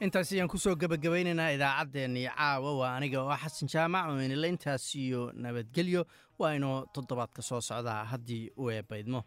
[0.00, 4.94] intaas ayaan ku soo gebagabaynaynaa idaacaddeenii caawa waa aniga oo xasan jaamac oo inila intaas
[4.94, 6.02] iyo nabadgelyo.
[6.38, 9.20] Waa inoo toddobaadka soo socdaa haddii u eebaydmo